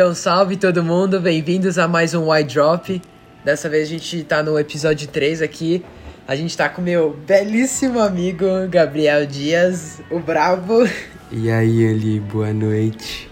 Então, 0.00 0.14
salve 0.14 0.56
todo 0.56 0.82
mundo, 0.82 1.20
bem-vindos 1.20 1.76
a 1.76 1.86
mais 1.86 2.14
um 2.14 2.30
Wide 2.30 2.54
Drop. 2.54 3.02
Dessa 3.44 3.68
vez 3.68 3.86
a 3.86 3.90
gente 3.90 4.24
tá 4.24 4.42
no 4.42 4.58
episódio 4.58 5.06
3 5.06 5.42
aqui. 5.42 5.84
A 6.26 6.34
gente 6.34 6.56
tá 6.56 6.70
com 6.70 6.80
meu 6.80 7.14
belíssimo 7.26 8.00
amigo 8.00 8.46
Gabriel 8.70 9.26
Dias, 9.26 10.00
o 10.10 10.18
Bravo. 10.18 10.88
E 11.30 11.50
aí, 11.50 11.82
Eli, 11.82 12.18
boa 12.18 12.50
noite. 12.50 13.30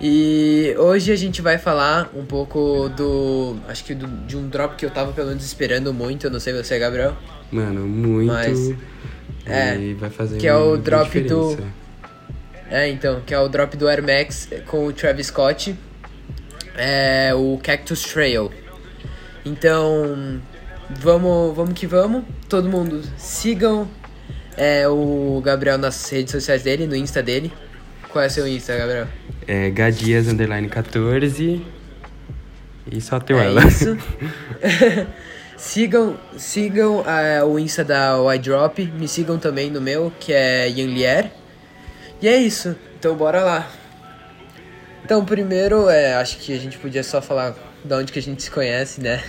E 0.00 0.74
hoje 0.76 1.12
a 1.12 1.16
gente 1.16 1.40
vai 1.40 1.58
falar 1.58 2.10
um 2.12 2.24
pouco 2.24 2.88
do. 2.88 3.54
Acho 3.68 3.84
que 3.84 3.94
do, 3.94 4.08
de 4.26 4.36
um 4.36 4.48
drop 4.48 4.74
que 4.74 4.84
eu 4.84 4.90
tava 4.90 5.12
pelo 5.12 5.28
menos 5.28 5.44
esperando 5.44 5.94
muito. 5.94 6.26
Eu 6.26 6.32
não 6.32 6.40
sei 6.40 6.52
você, 6.52 6.76
Gabriel. 6.76 7.16
Mano, 7.52 7.86
muito. 7.86 8.32
Mas, 8.32 8.74
é, 9.46 9.94
vai 9.96 10.10
fazer 10.10 10.38
que 10.38 10.48
é 10.48 10.56
o 10.56 10.76
drop 10.76 11.20
do- 11.20 11.50
diferença. 11.50 11.79
É, 12.70 12.88
então, 12.88 13.20
que 13.26 13.34
é 13.34 13.38
o 13.38 13.48
drop 13.48 13.76
do 13.76 13.88
Air 13.88 14.00
Max 14.00 14.48
com 14.66 14.86
o 14.86 14.92
Travis 14.92 15.26
Scott. 15.26 15.76
É 16.76 17.34
o 17.34 17.58
Cactus 17.62 18.02
Trail. 18.02 18.50
Então, 19.44 20.40
vamos, 20.88 21.56
vamos 21.56 21.74
que 21.74 21.86
vamos. 21.86 22.24
Todo 22.48 22.68
mundo 22.68 23.02
sigam 23.16 23.88
é, 24.56 24.86
o 24.88 25.42
Gabriel 25.44 25.78
nas 25.78 26.08
redes 26.10 26.30
sociais 26.30 26.62
dele, 26.62 26.86
no 26.86 26.94
Insta 26.94 27.20
dele. 27.22 27.52
Qual 28.08 28.22
é 28.22 28.28
o 28.28 28.30
seu 28.30 28.46
Insta, 28.46 28.76
Gabriel? 28.76 29.08
É 29.48 29.68
Gadias 29.70 30.28
Underline 30.28 30.68
14. 30.68 31.66
E 32.90 33.00
só 33.00 33.18
teu 33.18 33.40
é 33.40 33.46
ela. 33.46 33.66
isso. 33.66 33.96
sigam 35.56 36.16
sigam 36.36 37.04
é, 37.04 37.42
o 37.42 37.58
Insta 37.58 37.84
da 37.84 38.16
Y-Drop. 38.36 38.80
Me 38.96 39.08
sigam 39.08 39.38
também 39.38 39.70
no 39.70 39.80
meu, 39.80 40.12
que 40.20 40.32
é 40.32 40.68
Yanlier. 40.68 41.32
E 42.22 42.28
é 42.28 42.36
isso. 42.36 42.76
Então 42.98 43.14
bora 43.16 43.42
lá. 43.42 43.70
Então, 45.04 45.24
primeiro, 45.24 45.88
é, 45.88 46.14
acho 46.14 46.38
que 46.38 46.52
a 46.52 46.58
gente 46.58 46.78
podia 46.78 47.02
só 47.02 47.20
falar 47.20 47.56
de 47.84 47.94
onde 47.94 48.12
que 48.12 48.18
a 48.18 48.22
gente 48.22 48.42
se 48.42 48.50
conhece, 48.50 49.00
né? 49.00 49.22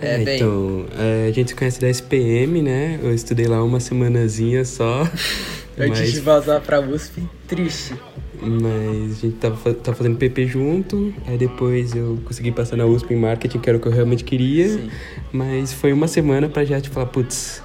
É, 0.00 0.14
É, 0.14 0.18
bem, 0.18 0.36
então, 0.36 0.86
é, 0.98 1.28
a 1.28 1.32
gente 1.32 1.50
se 1.50 1.54
conhece 1.54 1.80
da 1.80 1.88
SPM, 1.88 2.62
né? 2.62 2.98
Eu 3.02 3.14
estudei 3.14 3.46
lá 3.46 3.62
uma 3.62 3.80
semanazinha 3.80 4.64
só. 4.64 5.02
antes 5.78 6.00
mas, 6.00 6.12
de 6.12 6.20
vazar 6.20 6.60
pra 6.60 6.80
USP, 6.80 7.22
triste. 7.46 7.94
mas 8.40 9.18
a 9.18 9.20
gente 9.20 9.36
tava, 9.36 9.74
tava 9.74 9.96
fazendo 9.96 10.16
PP 10.16 10.46
junto. 10.46 11.14
Aí 11.26 11.38
depois 11.38 11.94
eu 11.94 12.18
consegui 12.24 12.50
passar 12.50 12.76
na 12.76 12.86
USP 12.86 13.14
em 13.14 13.16
marketing, 13.16 13.58
que 13.58 13.68
era 13.68 13.78
o 13.78 13.80
que 13.80 13.86
eu 13.86 13.92
realmente 13.92 14.24
queria. 14.24 14.68
Sim. 14.68 14.90
Mas 15.32 15.72
foi 15.72 15.92
uma 15.92 16.08
semana 16.08 16.48
pra 16.48 16.64
já 16.64 16.80
te 16.80 16.88
falar, 16.88 17.06
putz, 17.06 17.62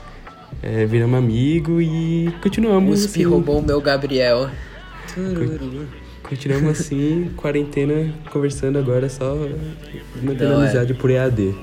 é, 0.64 0.86
viramos 0.86 1.18
amigo 1.18 1.82
e 1.82 2.34
continuamos. 2.42 3.02
USP 3.02 3.20
assim, 3.20 3.24
roubou 3.30 3.60
o 3.60 3.62
meu 3.62 3.82
Gabriel. 3.82 4.50
Tururu. 5.14 5.88
Continuamos 6.24 6.80
assim, 6.80 7.32
quarentena, 7.36 8.14
conversando 8.32 8.80
agora, 8.80 9.10
só 9.10 9.36
mantendo 10.22 10.54
é. 10.54 10.56
amizade 10.56 10.94
por 10.94 11.10
EAD. 11.10 11.54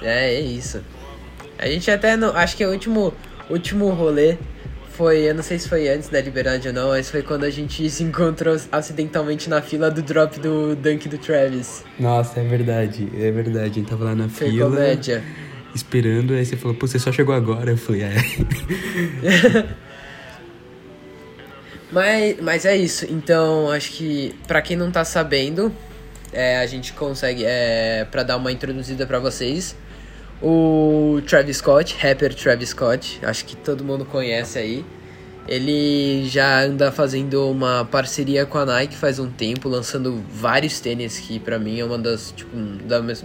É, 0.00 0.34
é 0.34 0.40
isso. 0.40 0.80
A 1.58 1.66
gente 1.66 1.90
até 1.90 2.16
não. 2.16 2.34
Acho 2.34 2.56
que 2.56 2.64
o 2.64 2.70
último, 2.70 3.12
último 3.50 3.90
rolê 3.90 4.38
foi. 4.88 5.28
Eu 5.28 5.34
não 5.34 5.42
sei 5.42 5.58
se 5.58 5.68
foi 5.68 5.86
antes 5.88 6.08
da 6.08 6.20
liberdade 6.20 6.68
ou 6.68 6.74
não, 6.74 6.88
mas 6.88 7.10
foi 7.10 7.22
quando 7.22 7.44
a 7.44 7.50
gente 7.50 7.88
se 7.90 8.02
encontrou 8.02 8.56
acidentalmente 8.72 9.50
na 9.50 9.60
fila 9.60 9.90
do 9.90 10.00
drop 10.00 10.40
do 10.40 10.74
Dunk 10.74 11.10
do 11.10 11.18
Travis. 11.18 11.84
Nossa, 12.00 12.40
é 12.40 12.44
verdade, 12.44 13.06
é 13.14 13.30
verdade. 13.30 13.58
A 13.66 13.74
gente 13.74 13.88
tava 13.88 14.04
lá 14.04 14.14
na 14.14 14.30
Foi 14.30 14.50
fila, 14.50 14.70
comédia. 14.70 15.22
Esperando, 15.76 16.34
aí 16.34 16.44
você 16.44 16.56
falou, 16.56 16.76
pô, 16.76 16.86
você 16.86 16.98
só 16.98 17.12
chegou 17.12 17.34
agora. 17.34 17.70
Eu 17.70 17.76
falei, 17.76 18.02
é. 18.02 18.14
Mas, 21.90 22.36
mas 22.40 22.64
é 22.64 22.76
isso. 22.76 23.06
Então, 23.08 23.70
acho 23.70 23.92
que 23.92 24.34
pra 24.46 24.60
quem 24.60 24.76
não 24.76 24.90
tá 24.90 25.04
sabendo, 25.04 25.72
é, 26.32 26.58
a 26.58 26.66
gente 26.66 26.92
consegue, 26.92 27.44
é, 27.46 28.04
pra 28.10 28.22
dar 28.22 28.36
uma 28.36 28.50
introduzida 28.50 29.06
pra 29.06 29.18
vocês, 29.18 29.76
o 30.42 31.20
Travis 31.26 31.58
Scott, 31.58 31.96
rapper 31.98 32.34
Travis 32.34 32.70
Scott, 32.70 33.20
acho 33.22 33.44
que 33.44 33.56
todo 33.56 33.84
mundo 33.84 34.04
conhece 34.04 34.58
aí. 34.58 34.84
Ele 35.48 36.26
já 36.28 36.64
anda 36.64 36.90
fazendo 36.90 37.48
uma 37.48 37.84
parceria 37.84 38.44
com 38.44 38.58
a 38.58 38.66
Nike 38.66 38.96
faz 38.96 39.20
um 39.20 39.30
tempo, 39.30 39.68
lançando 39.68 40.24
vários 40.28 40.80
tênis 40.80 41.20
que 41.20 41.38
pra 41.38 41.56
mim 41.58 41.78
é 41.78 41.84
uma 41.84 41.98
das, 41.98 42.32
tipo, 42.36 42.50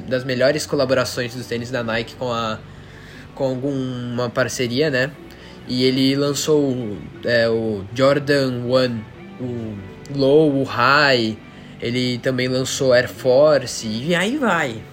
das, 0.07 0.23
melhores 0.23 0.67
colaborações 0.67 1.33
dos 1.33 1.47
tênis 1.47 1.71
da 1.71 1.83
Nike 1.83 2.15
com 2.15 2.31
a 2.31 2.59
com 3.33 3.45
alguma 3.45 4.29
parceria, 4.29 4.89
né? 4.89 5.11
E 5.67 5.83
ele 5.83 6.15
lançou 6.15 6.97
é, 7.23 7.49
o 7.49 7.83
Jordan 7.95 8.65
1, 8.65 9.43
o 9.43 9.77
Low, 10.15 10.61
o 10.61 10.63
High. 10.63 11.37
Ele 11.81 12.19
também 12.19 12.47
lançou 12.47 12.93
Air 12.93 13.09
Force 13.09 13.87
e 13.87 14.13
aí 14.13 14.37
vai. 14.37 14.83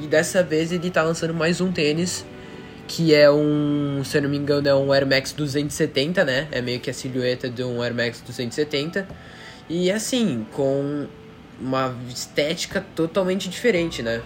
E 0.00 0.06
dessa 0.06 0.42
vez 0.42 0.70
ele 0.70 0.90
tá 0.90 1.02
lançando 1.02 1.34
mais 1.34 1.60
um 1.60 1.72
tênis 1.72 2.24
que 2.88 3.14
é 3.14 3.30
um, 3.30 4.00
se 4.02 4.16
eu 4.16 4.22
não 4.22 4.30
me 4.30 4.38
engano, 4.38 4.66
é 4.66 4.74
um 4.74 4.90
Air 4.90 5.06
Max 5.06 5.32
270, 5.32 6.24
né? 6.24 6.48
É 6.50 6.60
meio 6.62 6.80
que 6.80 6.88
a 6.90 6.94
silhueta 6.94 7.48
de 7.48 7.62
um 7.62 7.80
Air 7.82 7.94
Max 7.94 8.20
270. 8.22 9.06
E 9.68 9.90
assim, 9.92 10.46
com 10.52 11.06
uma 11.60 11.94
estética 12.08 12.84
totalmente 12.96 13.48
diferente, 13.48 14.02
né? 14.02 14.22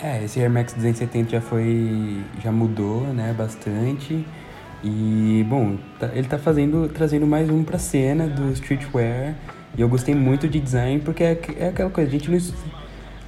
É, 0.00 0.24
esse 0.24 0.40
Air 0.40 0.50
Max 0.50 0.72
270 0.72 1.30
já 1.30 1.40
foi. 1.40 2.20
já 2.42 2.50
mudou, 2.50 3.02
né, 3.14 3.32
bastante. 3.32 4.26
E, 4.82 5.46
bom, 5.48 5.76
tá- 6.00 6.10
ele 6.12 6.26
tá 6.26 6.38
fazendo, 6.38 6.88
trazendo 6.88 7.24
mais 7.24 7.48
um 7.48 7.62
pra 7.62 7.78
cena 7.78 8.26
do 8.26 8.50
streetwear. 8.52 9.36
E 9.78 9.80
eu 9.80 9.88
gostei 9.88 10.14
muito 10.14 10.48
de 10.48 10.58
design, 10.58 11.00
porque 11.00 11.22
é, 11.22 11.40
é 11.58 11.68
aquela 11.68 11.88
coisa, 11.88 12.10
a 12.10 12.12
gente 12.12 12.28
não. 12.28 12.38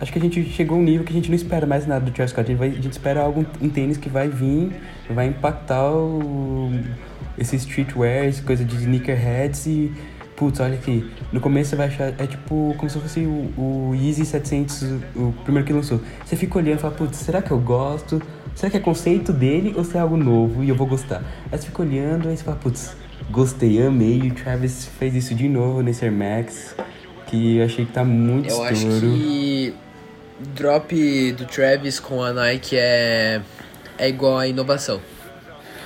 Acho 0.00 0.12
que 0.12 0.18
a 0.18 0.22
gente 0.22 0.42
chegou 0.50 0.76
a 0.76 0.80
um 0.80 0.84
nível 0.84 1.04
que 1.04 1.12
a 1.12 1.16
gente 1.16 1.28
não 1.28 1.36
espera 1.36 1.66
mais 1.66 1.86
nada 1.86 2.04
do 2.04 2.10
Travis 2.10 2.32
Scott. 2.32 2.46
A 2.46 2.50
gente, 2.50 2.58
vai- 2.58 2.68
a 2.70 2.82
gente 2.82 2.92
espera 2.92 3.20
algo, 3.22 3.46
um 3.60 3.68
tênis 3.68 3.96
que 3.96 4.08
vai 4.08 4.28
vir, 4.28 4.72
vai 5.08 5.26
impactar 5.28 5.88
o, 5.92 6.70
esse 7.38 7.56
streetwear, 7.56 8.26
essa 8.26 8.42
coisa 8.42 8.64
de 8.64 8.74
sneakerheads 8.76 9.66
e. 9.66 9.92
Putz, 10.36 10.58
olha 10.58 10.74
aqui. 10.74 11.08
No 11.32 11.40
começo 11.40 11.70
você 11.70 11.76
vai 11.76 11.86
achar. 11.86 12.12
É 12.18 12.26
tipo 12.26 12.74
como 12.76 12.90
se 12.90 12.98
fosse 12.98 13.20
o, 13.20 13.52
o 13.56 13.94
Yeezy 13.94 14.24
700, 14.26 14.82
o 15.14 15.32
primeiro 15.44 15.64
que 15.64 15.72
lançou. 15.72 16.00
Você 16.24 16.34
fica 16.34 16.58
olhando 16.58 16.78
e 16.78 16.80
fala, 16.80 16.92
putz, 16.94 17.18
será 17.18 17.40
que 17.40 17.52
eu 17.52 17.58
gosto? 17.60 18.20
Será 18.56 18.68
que 18.68 18.76
é 18.76 18.80
conceito 18.80 19.32
dele 19.32 19.72
ou 19.76 19.84
se 19.84 19.96
é 19.96 20.00
algo 20.00 20.16
novo 20.16 20.64
e 20.64 20.68
eu 20.68 20.74
vou 20.74 20.88
gostar? 20.88 21.22
Aí 21.52 21.56
você 21.58 21.66
fica 21.66 21.82
olhando 21.82 22.32
e 22.32 22.36
você 22.36 22.42
fala, 22.42 22.56
putz, 22.56 22.96
gostei, 23.30 23.80
amei. 23.86 24.22
E 24.24 24.28
o 24.28 24.34
Travis 24.34 24.86
fez 24.98 25.14
isso 25.14 25.36
de 25.36 25.48
novo 25.48 25.82
nesse 25.82 26.04
Air 26.04 26.12
Max, 26.12 26.74
que 27.28 27.58
eu 27.58 27.64
achei 27.64 27.84
que 27.86 27.92
tá 27.92 28.04
muito 28.04 28.48
Eu 28.50 28.64
acho 28.64 28.88
estouro. 28.88 29.14
que 29.16 29.74
drop 30.38 31.32
do 31.32 31.44
Travis 31.46 32.00
com 32.00 32.22
a 32.22 32.32
Nike 32.32 32.76
é, 32.76 33.40
é 33.98 34.08
igual 34.08 34.38
a 34.38 34.46
inovação. 34.46 35.00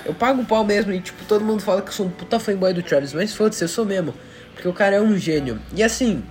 Eu 0.05 0.15
pago 0.15 0.43
o 0.43 0.47
pau 0.47 0.65
mesmo 0.65 0.93
e, 0.93 1.01
tipo, 1.01 1.25
todo 1.27 1.45
mundo 1.45 1.63
fala 1.63 1.83
que 1.83 1.89
eu 1.89 1.93
sou 1.93 2.07
um 2.07 2.11
puta 2.11 2.41
fanboy 2.41 2.73
do 2.73 2.83
Travis, 2.83 3.13
mas 3.13 3.35
foda-se, 3.35 3.63
eu 3.63 3.69
sou 3.69 3.85
mesmo. 3.85 4.15
Porque 4.55 4.67
o 4.67 4.73
cara 4.73 4.97
é 4.97 5.01
um 5.01 5.17
gênio. 5.17 5.61
E 5.75 5.83
assim, 5.83 6.23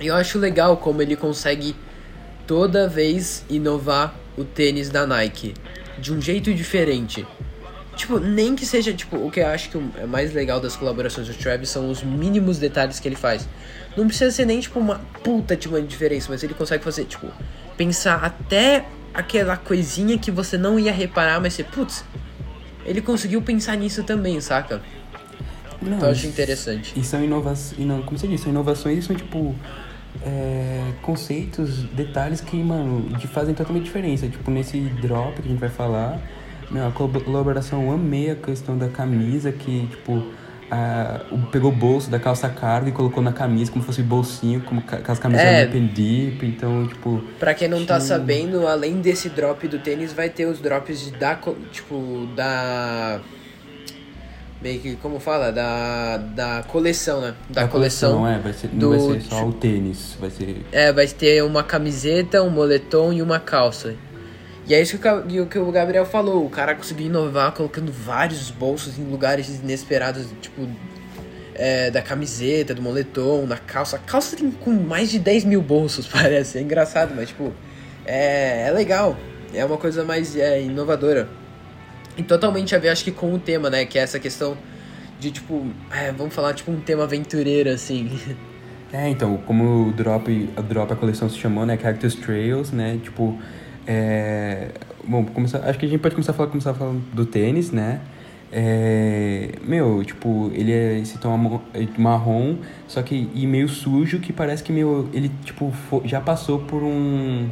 eu 0.00 0.14
acho 0.14 0.38
legal 0.38 0.76
como 0.78 1.02
ele 1.02 1.16
consegue 1.16 1.76
toda 2.46 2.88
vez 2.88 3.44
inovar 3.50 4.14
o 4.36 4.44
tênis 4.44 4.88
da 4.88 5.06
Nike 5.06 5.54
de 5.98 6.12
um 6.14 6.20
jeito 6.20 6.52
diferente. 6.54 7.26
Tipo, 7.98 8.20
nem 8.20 8.54
que 8.54 8.64
seja, 8.64 8.92
tipo, 8.94 9.16
o 9.16 9.28
que 9.28 9.40
eu 9.40 9.48
acho 9.48 9.70
que 9.70 9.76
o- 9.76 9.90
é 9.96 10.06
mais 10.06 10.32
legal 10.32 10.60
das 10.60 10.76
colaborações 10.76 11.26
do 11.26 11.34
Travis 11.34 11.68
são 11.68 11.90
os 11.90 12.00
mínimos 12.02 12.56
detalhes 12.56 13.00
que 13.00 13.08
ele 13.08 13.16
faz. 13.16 13.48
Não 13.96 14.06
precisa 14.06 14.30
ser 14.30 14.44
nem, 14.46 14.60
tipo, 14.60 14.78
uma 14.78 15.00
puta 15.24 15.56
de 15.56 15.66
uma 15.66 15.82
diferença, 15.82 16.28
mas 16.30 16.42
ele 16.44 16.54
consegue 16.54 16.84
fazer, 16.84 17.04
tipo, 17.06 17.26
pensar 17.76 18.24
até 18.24 18.84
aquela 19.12 19.56
coisinha 19.56 20.16
que 20.16 20.30
você 20.30 20.56
não 20.56 20.78
ia 20.78 20.92
reparar, 20.92 21.40
mas 21.40 21.54
você, 21.54 21.64
putz, 21.64 22.04
ele 22.86 23.00
conseguiu 23.02 23.42
pensar 23.42 23.74
nisso 23.76 24.04
também, 24.04 24.40
saca? 24.40 24.80
Não, 25.82 25.96
Então 25.96 26.06
eu 26.06 26.12
acho 26.12 26.26
interessante. 26.28 26.92
E 26.96 27.02
são 27.02 27.22
inovações, 27.22 27.84
não, 27.84 28.00
como 28.02 28.16
você 28.16 28.28
disse, 28.28 28.44
são 28.44 28.52
inovações 28.52 29.04
são 29.04 29.16
tipo 29.16 29.56
é, 30.24 30.92
conceitos, 31.02 31.82
detalhes 31.92 32.40
que, 32.40 32.56
mano, 32.56 33.08
fazem 33.32 33.54
totalmente 33.54 33.84
diferença. 33.84 34.28
Tipo, 34.28 34.50
nesse 34.52 34.78
drop 35.02 35.34
que 35.42 35.48
a 35.48 35.50
gente 35.50 35.60
vai 35.60 35.68
falar, 35.68 36.20
meu, 36.70 36.86
a 36.86 36.92
colaboração, 36.92 37.82
eu 37.84 37.92
amei 37.92 38.30
a 38.30 38.34
questão 38.34 38.76
da 38.76 38.88
camisa, 38.88 39.50
que, 39.50 39.86
tipo, 39.86 40.22
a, 40.70 41.20
pegou 41.50 41.70
o 41.72 41.74
bolso 41.74 42.10
da 42.10 42.18
calça 42.18 42.48
cargo 42.48 42.88
e 42.88 42.92
colocou 42.92 43.22
na 43.22 43.32
camisa 43.32 43.70
como 43.72 43.82
se 43.82 43.86
fosse 43.86 44.02
bolsinho, 44.02 44.60
como 44.60 44.82
ca- 44.82 44.98
aquelas 44.98 45.18
camisas 45.18 45.44
É. 45.46 45.64
Open 45.64 45.86
Deep, 45.86 46.44
então, 46.46 46.86
tipo... 46.86 47.22
Pra 47.38 47.54
quem 47.54 47.68
não 47.68 47.84
tá 47.86 47.98
Sim. 48.00 48.08
sabendo, 48.08 48.66
além 48.66 49.00
desse 49.00 49.28
drop 49.30 49.66
do 49.66 49.78
tênis, 49.78 50.12
vai 50.12 50.28
ter 50.28 50.44
os 50.46 50.58
drops 50.60 51.10
da, 51.12 51.34
co- 51.36 51.56
tipo, 51.72 52.26
da... 52.36 53.20
Meio 54.60 54.80
que, 54.80 54.96
como 54.96 55.20
fala? 55.20 55.52
Da, 55.52 56.16
da 56.16 56.64
coleção, 56.66 57.20
né? 57.20 57.34
Da 57.48 57.62
a 57.62 57.68
coleção. 57.68 58.26
é, 58.26 58.40
vai 58.40 58.52
ser, 58.52 58.66
do, 58.68 58.90
não 58.90 59.08
vai 59.08 59.20
ser 59.20 59.26
só 59.28 59.36
tipo- 59.36 59.48
o 59.48 59.52
tênis, 59.52 60.16
vai 60.20 60.30
ser... 60.30 60.66
É, 60.72 60.92
vai 60.92 61.06
ter 61.06 61.44
uma 61.44 61.62
camiseta, 61.62 62.42
um 62.42 62.50
moletom 62.50 63.12
e 63.12 63.22
uma 63.22 63.38
calça. 63.38 63.94
E 64.68 64.74
é 64.74 64.82
isso 64.82 64.98
que 64.98 65.08
o, 65.08 65.46
que 65.46 65.58
o 65.58 65.72
Gabriel 65.72 66.04
falou, 66.04 66.44
o 66.44 66.50
cara 66.50 66.74
conseguiu 66.74 67.06
inovar 67.06 67.52
colocando 67.52 67.90
vários 67.90 68.50
bolsos 68.50 68.98
em 68.98 69.04
lugares 69.04 69.48
inesperados, 69.48 70.26
tipo... 70.42 70.68
é, 71.54 71.90
da 71.90 72.02
camiseta, 72.02 72.74
do 72.74 72.82
moletom, 72.82 73.46
da 73.46 73.56
calça. 73.56 73.96
A 73.96 73.98
calça 73.98 74.36
tem 74.36 74.50
com 74.50 74.70
mais 74.70 75.10
de 75.10 75.18
10 75.18 75.44
mil 75.44 75.62
bolsos, 75.62 76.06
parece. 76.12 76.58
É 76.58 76.60
engraçado, 76.60 77.14
mas 77.16 77.28
tipo, 77.28 77.52
é, 78.04 78.68
é 78.68 78.70
legal. 78.70 79.16
É 79.54 79.64
uma 79.64 79.78
coisa 79.78 80.04
mais 80.04 80.36
é, 80.36 80.62
inovadora. 80.62 81.28
E 82.16 82.22
totalmente 82.22 82.76
a 82.76 82.78
ver, 82.78 82.90
acho 82.90 83.04
que 83.04 83.12
com 83.12 83.32
o 83.32 83.38
tema, 83.38 83.70
né? 83.70 83.86
Que 83.86 83.98
é 83.98 84.02
essa 84.02 84.18
questão 84.18 84.56
de 85.18 85.30
tipo, 85.30 85.66
é, 85.90 86.12
vamos 86.12 86.34
falar 86.34 86.52
tipo 86.52 86.70
um 86.70 86.80
tema 86.80 87.04
aventureiro, 87.04 87.70
assim. 87.70 88.18
É, 88.90 89.06
então, 89.06 89.36
como 89.46 89.88
o 89.88 89.92
Drop, 89.92 90.48
a 90.56 90.62
Drop, 90.62 90.90
a 90.90 90.96
coleção 90.96 91.28
se 91.28 91.36
chamou, 91.36 91.66
né? 91.66 91.76
Cactus 91.76 92.14
Trails, 92.14 92.72
né? 92.72 92.98
Tipo, 93.02 93.38
é... 93.88 94.68
Bom, 95.02 95.24
começar, 95.24 95.60
acho 95.60 95.78
que 95.78 95.86
a 95.86 95.88
gente 95.88 96.00
pode 96.00 96.14
começar 96.14 96.32
a 96.32 96.34
falar, 96.34 96.50
começar 96.50 96.74
falando 96.74 97.02
do 97.14 97.24
tênis, 97.24 97.70
né? 97.72 98.00
É, 98.50 99.50
meu, 99.62 100.02
tipo, 100.04 100.50
ele 100.54 100.72
é 100.72 100.98
esse 100.98 101.18
tom 101.18 101.60
marrom, 101.98 102.56
só 102.86 103.02
que 103.02 103.30
e 103.34 103.46
meio 103.46 103.68
sujo, 103.68 104.20
que 104.20 104.32
parece 104.32 104.62
que 104.62 104.72
meu, 104.72 105.08
ele 105.12 105.30
tipo 105.44 105.72
já 106.04 106.20
passou 106.20 106.58
por 106.60 106.82
um 106.82 107.48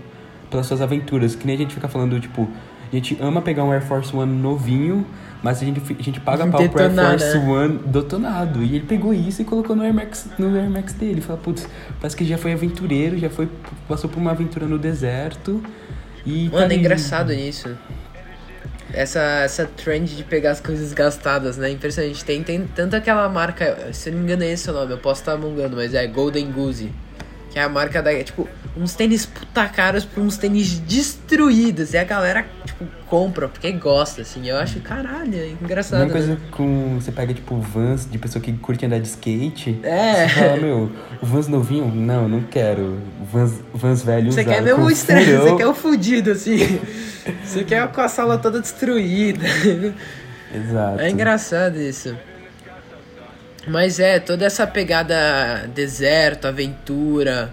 pelas 0.51 0.67
suas 0.67 0.81
aventuras, 0.81 1.35
que 1.35 1.47
nem 1.47 1.57
a 1.57 1.59
gente 1.59 1.75
fica 1.75 1.89
falando, 1.89 2.19
tipo, 2.21 2.49
a 2.91 2.95
gente 2.95 3.17
ama 3.21 3.43
pegar 3.43 3.65
um 3.65 3.73
Air 3.73 3.83
Force 3.83 4.15
One 4.15 4.33
novinho, 4.33 5.05
mas 5.43 5.61
a 5.61 5.65
gente, 5.65 5.83
a 5.99 6.03
gente 6.03 6.21
paga 6.21 6.47
pau 6.47 6.69
pro 6.69 6.83
Air 6.83 6.93
Force? 6.93 7.37
One 7.37 7.79
detonado. 7.85 8.63
E 8.63 8.77
ele 8.77 8.87
pegou 8.87 9.13
isso 9.13 9.43
e 9.43 9.45
colocou 9.45 9.77
no 9.77 9.83
Air 9.83 9.93
Max, 9.93 10.29
no 10.39 10.57
Air 10.57 10.71
Max 10.71 10.93
dele. 10.93 11.21
Fala, 11.21 11.39
putz, 11.39 11.69
parece 12.01 12.17
que 12.17 12.25
já 12.25 12.39
foi 12.39 12.53
aventureiro, 12.53 13.19
já 13.19 13.29
foi. 13.29 13.49
Passou 13.89 14.09
por 14.09 14.19
uma 14.19 14.31
aventura 14.31 14.67
no 14.67 14.79
deserto. 14.79 15.63
E 16.27 16.49
Mano, 16.49 16.69
tá 16.69 16.75
é 16.75 16.77
engraçado 16.77 17.33
isso. 17.33 17.79
Essa, 18.93 19.21
essa 19.21 19.65
trend 19.65 20.17
de 20.17 20.25
pegar 20.25 20.51
as 20.51 20.61
coisas 20.61 20.93
gastadas, 20.93 21.57
né? 21.57 21.71
Impressionante. 21.71 22.25
Tem, 22.25 22.43
tem 22.43 22.67
tanto 22.67 22.97
aquela 22.97 23.29
marca, 23.29 23.93
se 23.93 24.11
não 24.11 24.19
me 24.19 24.25
engano 24.25 24.43
é 24.43 24.51
esse 24.53 24.69
o 24.69 24.73
nome, 24.73 24.93
eu 24.93 24.99
posso 24.99 25.23
estar 25.23 25.37
mangando, 25.37 25.77
mas 25.77 25.95
é 25.95 26.07
Golden 26.07 26.51
Goose. 26.51 26.93
Que 27.51 27.59
é 27.59 27.63
a 27.63 27.69
marca 27.69 28.03
da. 28.03 28.13
Tipo, 28.23 28.49
uns 28.77 28.95
tênis 28.95 29.25
puta 29.25 29.67
caros 29.69 30.05
por 30.05 30.23
uns 30.23 30.37
tênis 30.37 30.79
destruídos. 30.79 31.95
E 31.95 31.99
a 31.99 32.05
galera, 32.05 32.47
tipo, 32.65 32.87
compra 33.07 33.49
porque 33.49 33.73
gosta, 33.73 34.23
assim. 34.23 34.49
Eu 34.49 34.57
acho, 34.59 34.81
caralho, 34.81 35.35
é 35.35 35.49
engraçado. 35.61 36.03
Uma 36.03 36.11
coisa 36.11 36.35
né? 36.35 36.41
com. 36.51 36.97
Você 37.01 37.11
pega, 37.11 37.33
tipo, 37.33 37.59
Vans 37.59 38.09
de 38.11 38.19
pessoa 38.19 38.43
que 38.43 38.53
curte 38.53 38.85
andar 38.85 39.01
de 39.01 39.09
skate. 39.09 39.81
É. 39.83 40.29
Você 40.29 40.35
fala, 40.35 40.57
meu, 40.57 40.93
Vans 41.23 41.49
novinho? 41.49 41.87
Não, 41.95 42.29
não 42.29 42.43
quero. 42.43 42.99
Vans, 43.33 43.55
Vans 43.73 44.03
velho 44.03 44.31
Você 44.31 44.45
quer 44.45 44.63
mesmo 44.63 44.85
o 44.85 44.91
estranho, 44.91 45.43
você 45.43 45.57
quer 45.57 45.67
o 45.67 45.75
fudido, 45.75 46.33
assim. 46.33 46.81
você 47.43 47.65
quer 47.65 47.87
com 47.89 48.01
a 48.01 48.09
sala 48.09 48.39
toda 48.39 48.61
destruída. 48.61 49.47
Exato. 50.55 51.01
É 51.01 51.11
engraçado 51.11 51.77
isso. 51.77 52.17
Mas 53.67 53.99
é, 53.99 54.21
toda 54.21 54.45
essa 54.45 54.65
pegada 54.65 55.69
deserto, 55.75 56.47
aventura. 56.47 57.53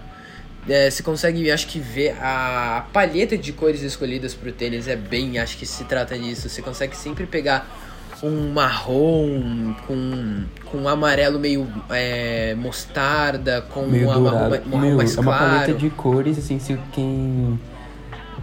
É, 0.68 0.90
você 0.90 1.02
consegue, 1.02 1.50
acho 1.50 1.66
que, 1.66 1.78
ver 1.78 2.16
a 2.20 2.86
palheta 2.92 3.36
de 3.36 3.52
cores 3.52 3.82
escolhidas 3.82 4.34
pro 4.34 4.50
tênis 4.50 4.88
é 4.88 4.96
bem, 4.96 5.38
acho 5.38 5.58
que 5.58 5.66
se 5.66 5.84
trata 5.84 6.18
disso. 6.18 6.48
Você 6.48 6.62
consegue 6.62 6.96
sempre 6.96 7.26
pegar 7.26 7.68
um 8.22 8.52
marrom 8.52 9.74
com, 9.86 10.44
com 10.64 10.78
um 10.78 10.88
amarelo 10.88 11.38
meio 11.38 11.68
é, 11.90 12.54
mostarda, 12.54 13.62
com 13.62 13.82
meio 13.86 14.08
um 14.08 14.20
marrom, 14.20 14.50
marrom 14.66 14.96
mais 14.96 15.14
claro. 15.14 15.30
É 15.30 15.32
uma 15.32 15.38
paleta 15.38 15.74
de 15.74 15.90
cores, 15.90 16.38
assim, 16.38 16.58
se 16.58 16.78
quem. 16.92 17.60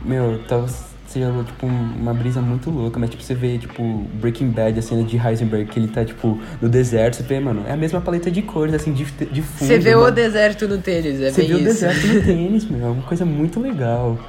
Meu, 0.03 0.39
tá 0.47 0.65
seja, 1.11 1.31
tipo, 1.45 1.65
uma 1.65 2.13
brisa 2.13 2.41
muito 2.41 2.69
louca, 2.69 2.99
mas, 2.99 3.09
tipo, 3.09 3.21
você 3.21 3.33
vê, 3.33 3.57
tipo, 3.57 3.83
Breaking 4.13 4.49
Bad, 4.49 4.77
a 4.79 4.81
cena 4.81 5.03
de 5.03 5.17
Heisenberg, 5.17 5.69
que 5.69 5.79
ele 5.79 5.87
tá, 5.87 6.03
tipo, 6.05 6.39
no 6.61 6.69
deserto, 6.69 7.15
você 7.17 7.23
vê, 7.23 7.39
mano, 7.39 7.63
é 7.67 7.71
a 7.73 7.77
mesma 7.77 8.01
paleta 8.01 8.31
de 8.31 8.41
cores, 8.41 8.73
assim, 8.73 8.93
de, 8.93 9.05
de 9.05 9.41
fundo. 9.41 9.67
Você 9.67 9.79
vê 9.79 9.95
o 9.95 10.09
deserto 10.09 10.67
no 10.67 10.77
tênis, 10.77 11.21
é 11.21 11.31
Você 11.31 11.43
vê 11.43 11.53
isso. 11.53 11.61
o 11.61 11.63
deserto 11.63 12.07
no 12.07 12.21
tênis, 12.23 12.65
meu, 12.65 12.87
é 12.87 12.89
uma 12.89 13.03
coisa 13.03 13.25
muito 13.25 13.59
legal. 13.59 14.19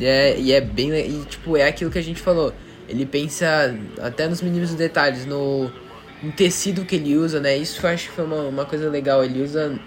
E 0.00 0.04
é, 0.06 0.38
e 0.38 0.52
é 0.52 0.60
bem, 0.60 0.90
e, 0.92 1.24
tipo, 1.28 1.56
é 1.56 1.68
aquilo 1.68 1.90
que 1.90 1.98
a 1.98 2.02
gente 2.02 2.20
falou, 2.20 2.52
ele 2.88 3.06
pensa 3.06 3.74
até 4.02 4.26
nos 4.26 4.42
mínimos 4.42 4.74
detalhes, 4.74 5.24
no, 5.26 5.70
no 6.22 6.32
tecido 6.32 6.84
que 6.84 6.96
ele 6.96 7.16
usa, 7.16 7.40
né, 7.40 7.56
isso 7.56 7.84
eu 7.84 7.90
acho 7.90 8.08
que 8.08 8.14
foi 8.14 8.24
uma, 8.24 8.42
uma 8.42 8.64
coisa 8.64 8.88
legal, 8.90 9.24
ele 9.24 9.42
usa 9.42 9.78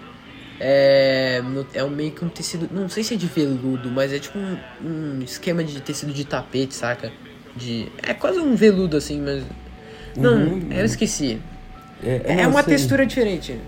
é, 0.60 1.42
é 1.74 1.84
um 1.84 1.90
meio 1.90 2.10
que 2.10 2.24
um 2.24 2.28
tecido. 2.28 2.68
Não 2.72 2.88
sei 2.88 3.04
se 3.04 3.14
é 3.14 3.16
de 3.16 3.26
veludo, 3.26 3.90
mas 3.90 4.12
é 4.12 4.18
tipo 4.18 4.38
um, 4.38 4.56
um 4.84 5.22
esquema 5.22 5.62
de 5.62 5.80
tecido 5.80 6.12
de 6.12 6.24
tapete, 6.24 6.74
saca? 6.74 7.12
De, 7.56 7.88
é 8.02 8.14
quase 8.14 8.38
um 8.40 8.54
veludo 8.54 8.96
assim, 8.96 9.20
mas. 9.20 9.44
Não, 10.16 10.34
uhum, 10.34 10.68
eu 10.70 10.84
esqueci. 10.84 11.40
É, 12.02 12.42
é 12.42 12.46
uma 12.46 12.62
sei. 12.62 12.74
textura 12.74 13.06
diferente. 13.06 13.58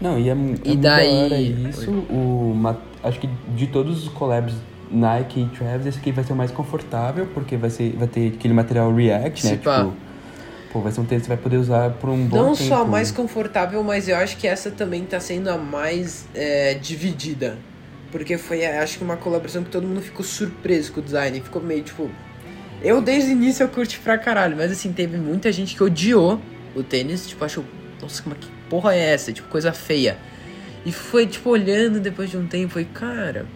Não, 0.00 0.18
e 0.18 0.28
é, 0.28 0.32
é 0.32 0.36
e 0.64 0.76
daí... 0.76 1.68
isso. 1.68 1.90
O, 1.90 2.54
acho 3.02 3.20
que 3.20 3.28
de 3.54 3.66
todos 3.66 4.02
os 4.04 4.08
collabs 4.08 4.54
Nike 4.90 5.40
e 5.40 5.46
Travis, 5.56 5.86
esse 5.86 5.98
aqui 5.98 6.12
vai 6.12 6.24
ser 6.24 6.32
o 6.32 6.36
mais 6.36 6.50
confortável, 6.50 7.26
porque 7.32 7.56
vai, 7.56 7.70
ser, 7.70 7.94
vai 7.96 8.08
ter 8.08 8.28
aquele 8.28 8.54
material 8.54 8.94
React, 8.94 9.46
né? 9.46 9.56
Tipo, 9.56 9.92
Pô, 10.74 10.80
vai 10.80 10.90
ser 10.90 11.00
um 11.02 11.04
tênis 11.04 11.22
que 11.22 11.28
você 11.28 11.36
vai 11.36 11.40
poder 11.40 11.56
usar 11.56 11.88
por 11.92 12.10
um 12.10 12.26
bom 12.26 12.36
Não 12.36 12.52
tempo. 12.52 12.68
só 12.68 12.82
a 12.82 12.84
mais 12.84 13.12
confortável, 13.12 13.80
mas 13.84 14.08
eu 14.08 14.16
acho 14.16 14.36
que 14.36 14.48
essa 14.48 14.72
também 14.72 15.04
tá 15.04 15.20
sendo 15.20 15.48
a 15.48 15.56
mais 15.56 16.26
é, 16.34 16.74
dividida. 16.74 17.56
Porque 18.10 18.36
foi, 18.36 18.66
acho 18.66 18.98
que 18.98 19.04
uma 19.04 19.16
colaboração 19.16 19.62
que 19.62 19.70
todo 19.70 19.86
mundo 19.86 20.02
ficou 20.02 20.24
surpreso 20.24 20.90
com 20.90 20.98
o 20.98 21.02
design. 21.04 21.40
Ficou 21.40 21.62
meio 21.62 21.84
tipo. 21.84 22.10
Eu 22.82 23.00
desde 23.00 23.30
o 23.30 23.32
início 23.34 23.62
eu 23.62 23.68
curti 23.68 24.00
pra 24.00 24.18
caralho, 24.18 24.56
mas 24.56 24.72
assim, 24.72 24.92
teve 24.92 25.16
muita 25.16 25.52
gente 25.52 25.76
que 25.76 25.82
odiou 25.84 26.40
o 26.74 26.82
tênis. 26.82 27.24
Tipo, 27.24 27.44
achou. 27.44 27.64
Nossa, 28.02 28.20
como 28.20 28.34
que 28.34 28.48
porra 28.68 28.96
é 28.96 29.12
essa? 29.14 29.32
Tipo, 29.32 29.48
coisa 29.48 29.72
feia. 29.72 30.18
E 30.84 30.90
foi, 30.90 31.24
tipo, 31.24 31.50
olhando 31.50 32.00
depois 32.00 32.28
de 32.28 32.36
um 32.36 32.48
tempo, 32.48 32.72
foi, 32.72 32.84
cara. 32.84 33.46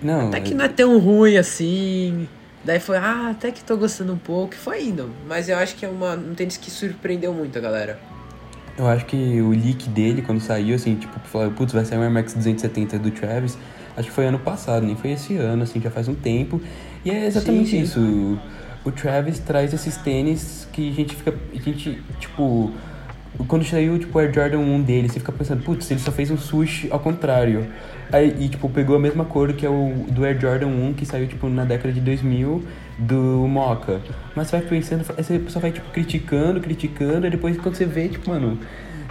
Não. 0.00 0.28
Até 0.28 0.40
que 0.40 0.54
não 0.54 0.64
é 0.64 0.68
tão 0.68 1.00
ruim 1.00 1.36
assim. 1.36 2.28
Daí 2.68 2.80
foi, 2.80 2.98
ah, 2.98 3.30
até 3.30 3.50
que 3.50 3.64
tô 3.64 3.78
gostando 3.78 4.12
um 4.12 4.18
pouco. 4.18 4.52
E 4.52 4.58
foi 4.58 4.84
indo. 4.84 5.10
Mas 5.26 5.48
eu 5.48 5.56
acho 5.56 5.74
que 5.74 5.86
é 5.86 5.88
uma, 5.88 6.12
um 6.12 6.34
tênis 6.34 6.58
que 6.58 6.70
surpreendeu 6.70 7.32
muito 7.32 7.56
a 7.56 7.62
galera. 7.62 7.98
Eu 8.76 8.86
acho 8.86 9.06
que 9.06 9.40
o 9.40 9.48
leak 9.52 9.88
dele, 9.88 10.20
quando 10.20 10.38
saiu, 10.38 10.76
assim, 10.76 10.94
tipo, 10.94 11.18
falou, 11.20 11.50
putz, 11.52 11.72
vai 11.72 11.86
sair 11.86 11.96
um 11.96 12.02
Air 12.02 12.10
Max 12.10 12.34
270 12.34 12.98
do 12.98 13.10
Travis. 13.10 13.56
Acho 13.96 14.08
que 14.10 14.14
foi 14.14 14.26
ano 14.26 14.38
passado, 14.38 14.84
nem 14.84 14.94
foi 14.94 15.12
esse 15.12 15.34
ano, 15.38 15.62
assim, 15.62 15.80
já 15.80 15.90
faz 15.90 16.08
um 16.08 16.14
tempo. 16.14 16.60
E 17.06 17.10
é 17.10 17.24
exatamente 17.24 17.70
sim, 17.70 17.76
sim. 17.78 17.82
isso. 17.84 18.38
O 18.84 18.92
Travis 18.92 19.38
traz 19.38 19.72
esses 19.72 19.96
tênis 19.96 20.68
que 20.70 20.90
a 20.90 20.92
gente 20.92 21.16
fica. 21.16 21.34
A 21.50 21.58
gente, 21.58 22.02
tipo. 22.20 22.70
Quando 23.46 23.64
saiu, 23.64 23.98
tipo, 23.98 24.18
o 24.18 24.20
Air 24.20 24.34
Jordan 24.34 24.58
1 24.58 24.82
dele, 24.82 25.08
você 25.08 25.20
fica 25.20 25.30
pensando, 25.30 25.62
putz, 25.62 25.90
ele 25.90 26.00
só 26.00 26.10
fez 26.10 26.30
um 26.30 26.36
sushi 26.36 26.88
ao 26.90 26.98
contrário. 26.98 27.66
Aí, 28.12 28.34
e, 28.38 28.48
tipo, 28.48 28.68
pegou 28.68 28.96
a 28.96 28.98
mesma 28.98 29.24
cor 29.24 29.52
que 29.52 29.64
é 29.64 29.70
o 29.70 30.06
do 30.10 30.24
Air 30.24 30.40
Jordan 30.40 30.66
1, 30.66 30.94
que 30.94 31.06
saiu, 31.06 31.26
tipo, 31.26 31.48
na 31.48 31.64
década 31.64 31.92
de 31.92 32.00
2000, 32.00 32.64
do 32.98 33.46
Mocha. 33.48 34.00
Mas 34.34 34.48
você 34.48 34.58
vai 34.58 34.66
pensando, 34.66 35.04
você 35.04 35.40
só 35.48 35.60
vai, 35.60 35.70
tipo, 35.70 35.88
criticando, 35.90 36.60
criticando, 36.60 37.26
e 37.26 37.30
depois 37.30 37.56
quando 37.58 37.76
você 37.76 37.84
vê, 37.84 38.08
tipo, 38.08 38.28
mano... 38.30 38.58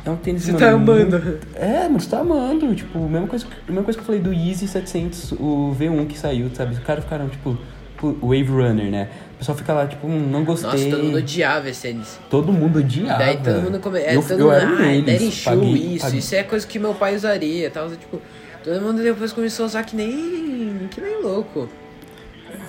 É 0.05 0.10
um 0.10 0.15
tênis, 0.15 0.43
Você 0.43 0.53
mano, 0.53 0.65
tá 0.65 0.72
amando. 0.72 1.19
Muito... 1.19 1.48
É, 1.55 1.84
mano, 1.84 2.00
você 2.00 2.10
tá 2.10 2.19
amando. 2.19 2.74
Tipo, 2.74 2.98
mesma 3.10 3.27
coisa, 3.27 3.46
mesma 3.67 3.84
coisa 3.84 4.00
que 4.00 4.01
eu 4.03 4.05
falei 4.05 4.22
do 4.22 4.31
Easy 4.31 4.65
700, 4.65 5.34
o 5.34 5.75
V1 5.77 6.07
que 6.07 6.17
saiu, 6.17 6.50
sabe? 6.53 6.74
Os 6.74 6.79
caras 6.79 7.03
ficaram, 7.03 7.27
tipo, 7.27 7.57
Wave 8.01 8.50
Runner, 8.50 8.92
né? 8.92 9.10
O 9.36 9.38
pessoal 9.38 9.58
fica 9.58 9.74
lá, 9.74 9.88
tipo, 9.88 10.08
hum, 10.08 10.30
não 10.30 10.44
gostei. 10.44 10.70
Nossa, 10.70 10.89
todo 10.89 11.04
mundo 11.04 11.18
odiava 11.18 11.70
esse 11.70 11.82
tênis. 11.82 12.20
Todo 12.30 12.51
mundo 12.51 12.80
odiava. 12.80 13.20
Daí 13.20 13.38
todo 13.38 13.62
mundo 13.62 13.80
come... 13.80 14.00
é, 14.00 14.16
eu, 14.16 14.22
todo 14.22 14.32
eu 14.32 14.46
mundo, 14.46 14.54
era 14.54 14.68
um 14.68 14.75
ah, 14.75 15.01
deles. 15.01 15.34
Shoe, 15.34 15.44
paguei, 15.44 15.74
isso, 15.74 16.06
paguei. 16.06 16.20
isso 16.20 16.36
é 16.36 16.44
coisa 16.44 16.68
que 16.68 16.80
meu 16.80 16.94
pai 16.94 17.16
usaria, 17.16 17.70
tal, 17.70 17.89
tipo... 17.89 18.22
Todo 18.68 18.82
mundo 18.82 19.01
depois 19.01 19.32
começou 19.32 19.63
a 19.63 19.68
usar 19.68 19.84
que 19.84 19.96
nem. 19.96 20.89
que 20.92 21.00
nem 21.00 21.22
louco. 21.22 21.70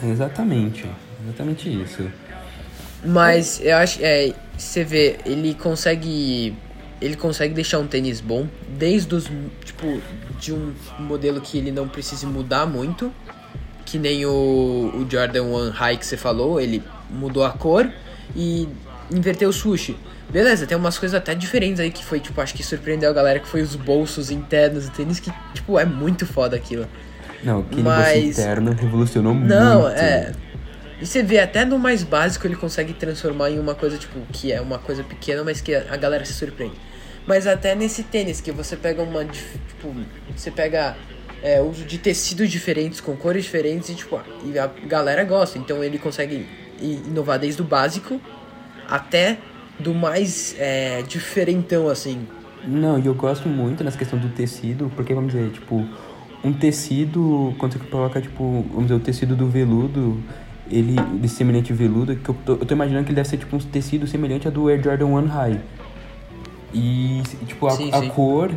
Exatamente. 0.00 0.86
Exatamente 1.24 1.82
isso. 1.82 2.08
Mas 3.04 3.60
eu 3.60 3.76
acho. 3.76 3.98
É, 4.00 4.32
você 4.56 4.84
vê, 4.84 5.18
ele 5.26 5.54
consegue. 5.54 6.54
Ele 7.00 7.16
consegue 7.16 7.52
deixar 7.52 7.80
um 7.80 7.86
tênis 7.88 8.20
bom. 8.20 8.46
Desde 8.78 9.12
os. 9.12 9.24
Tipo, 9.64 10.00
de 10.38 10.52
um 10.52 10.72
modelo 11.00 11.40
que 11.40 11.58
ele 11.58 11.72
não 11.72 11.88
precise 11.88 12.24
mudar 12.26 12.64
muito. 12.64 13.12
Que 13.88 13.98
nem 13.98 14.26
o, 14.26 14.30
o 14.30 15.06
Jordan 15.10 15.44
1 15.44 15.70
High 15.70 15.96
que 15.96 16.04
você 16.04 16.16
falou. 16.16 16.60
Ele 16.60 16.82
mudou 17.08 17.42
a 17.44 17.50
cor 17.50 17.90
e 18.36 18.68
inverteu 19.10 19.48
o 19.48 19.52
sushi. 19.52 19.96
Beleza, 20.30 20.66
tem 20.66 20.76
umas 20.76 20.98
coisas 20.98 21.16
até 21.16 21.34
diferentes 21.34 21.80
aí 21.80 21.90
que 21.90 22.04
foi, 22.04 22.20
tipo, 22.20 22.38
acho 22.38 22.54
que 22.54 22.62
surpreendeu 22.62 23.08
a 23.08 23.14
galera, 23.14 23.40
que 23.40 23.48
foi 23.48 23.62
os 23.62 23.74
bolsos 23.74 24.30
internos 24.30 24.86
do 24.86 24.94
tênis, 24.94 25.18
que, 25.18 25.32
tipo, 25.54 25.78
é 25.78 25.86
muito 25.86 26.26
foda 26.26 26.54
aquilo. 26.54 26.86
Não, 27.42 27.60
aquele 27.60 27.82
Mas... 27.82 28.24
bolso 28.24 28.40
interno 28.40 28.72
revolucionou 28.72 29.32
Não, 29.32 29.40
muito. 29.40 29.54
Não, 29.54 29.88
é. 29.88 30.32
E 31.00 31.06
você 31.06 31.22
vê, 31.22 31.38
até 31.38 31.64
no 31.64 31.78
mais 31.78 32.02
básico 32.02 32.46
ele 32.46 32.56
consegue 32.56 32.92
transformar 32.92 33.50
em 33.50 33.58
uma 33.58 33.74
coisa, 33.74 33.96
tipo, 33.96 34.20
que 34.30 34.52
é 34.52 34.60
uma 34.60 34.78
coisa 34.78 35.02
pequena, 35.02 35.42
mas 35.42 35.62
que 35.62 35.74
a 35.74 35.96
galera 35.96 36.24
se 36.26 36.34
surpreende. 36.34 36.76
Mas 37.26 37.46
até 37.46 37.74
nesse 37.74 38.02
tênis, 38.02 38.40
que 38.40 38.50
você 38.50 38.76
pega 38.76 39.02
uma. 39.02 39.24
Tipo, 39.24 39.94
você 40.34 40.50
pega 40.50 40.96
é, 41.42 41.60
uso 41.60 41.84
de 41.84 41.98
tecidos 41.98 42.50
diferentes, 42.50 43.00
com 43.00 43.16
cores 43.16 43.44
diferentes, 43.44 43.88
e 43.88 43.94
tipo, 43.94 44.20
e 44.44 44.58
a 44.58 44.66
galera 44.66 45.24
gosta. 45.24 45.58
Então 45.58 45.82
ele 45.82 45.98
consegue 45.98 46.46
inovar 46.80 47.38
desde 47.38 47.62
o 47.62 47.64
básico 47.64 48.20
até 48.88 49.38
do 49.78 49.94
mais 49.94 50.56
é, 50.58 51.02
diferentão, 51.02 51.88
assim. 51.88 52.26
Não, 52.66 52.98
e 52.98 53.06
eu 53.06 53.14
gosto 53.14 53.48
muito 53.48 53.84
nessa 53.84 53.96
questão 53.96 54.18
do 54.18 54.28
tecido, 54.30 54.90
porque, 54.96 55.14
vamos 55.14 55.32
dizer, 55.32 55.50
tipo, 55.52 55.86
um 56.42 56.52
tecido, 56.52 57.54
quando 57.58 57.74
você 57.74 57.78
coloca, 57.78 58.20
tipo, 58.20 58.64
vamos 58.70 58.84
dizer, 58.84 58.94
o 58.94 59.00
tecido 59.00 59.36
do 59.36 59.46
veludo, 59.48 60.20
ele, 60.70 60.96
desse 61.20 61.36
semelhante 61.36 61.72
veludo, 61.72 62.16
que 62.16 62.28
eu 62.28 62.36
tô, 62.44 62.52
eu 62.54 62.66
tô 62.66 62.74
imaginando 62.74 63.04
que 63.04 63.10
ele 63.10 63.16
deve 63.16 63.28
ser, 63.28 63.36
tipo, 63.36 63.54
um 63.54 63.60
tecido 63.60 64.06
semelhante 64.06 64.46
ao 64.46 64.52
do 64.52 64.68
Air 64.68 64.82
Jordan 64.82 65.06
1 65.06 65.26
High. 65.26 65.60
E, 66.74 67.22
tipo, 67.46 67.66
a, 67.66 67.70
Sim, 67.70 67.90
a 67.92 68.00
sim. 68.00 68.08
cor 68.08 68.50